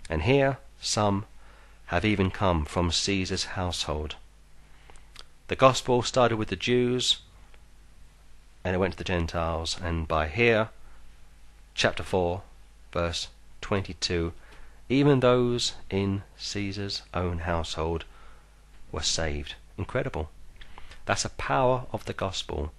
[0.10, 1.26] And here some
[1.94, 4.15] have even come from Caesar's household.
[5.48, 7.20] The gospel started with the Jews
[8.64, 10.70] and it went to the Gentiles, and by here,
[11.76, 12.41] chapter 4,
[12.91, 13.28] verse
[13.61, 14.34] 22,
[14.90, 18.06] even those in Caesar's own household
[18.91, 19.56] were saved.
[19.78, 20.30] Incredible.
[21.06, 22.72] That's a power of the gospel.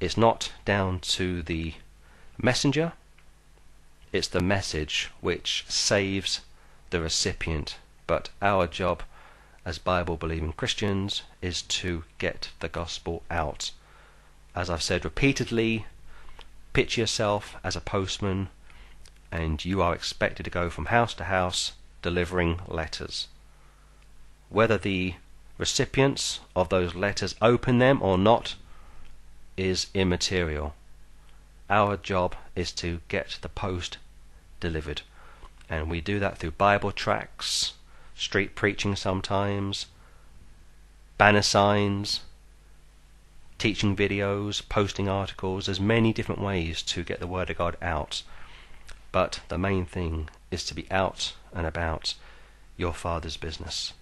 [0.00, 1.74] It's not down to the
[2.38, 2.94] messenger,
[4.12, 6.40] it's the message which saves
[6.90, 7.76] the recipient.
[8.06, 9.02] But our job
[9.64, 13.70] as Bible believing Christians is to get the gospel out
[14.54, 15.86] as I've said repeatedly,
[16.72, 18.50] picture yourself as a postman
[19.32, 21.72] and you are expected to go from house to house
[22.02, 23.26] delivering letters.
[24.48, 25.14] Whether the
[25.58, 28.54] recipients of those letters open them or not
[29.56, 30.76] is immaterial.
[31.68, 33.98] Our job is to get the post
[34.60, 35.02] delivered.
[35.68, 37.72] And we do that through Bible tracts,
[38.14, 39.86] street preaching sometimes,
[41.18, 42.20] banner signs,
[43.58, 45.66] teaching videos, posting articles.
[45.66, 48.22] There's many different ways to get the Word of God out.
[49.12, 52.14] But the main thing is to be out and about
[52.76, 53.92] your Father's business.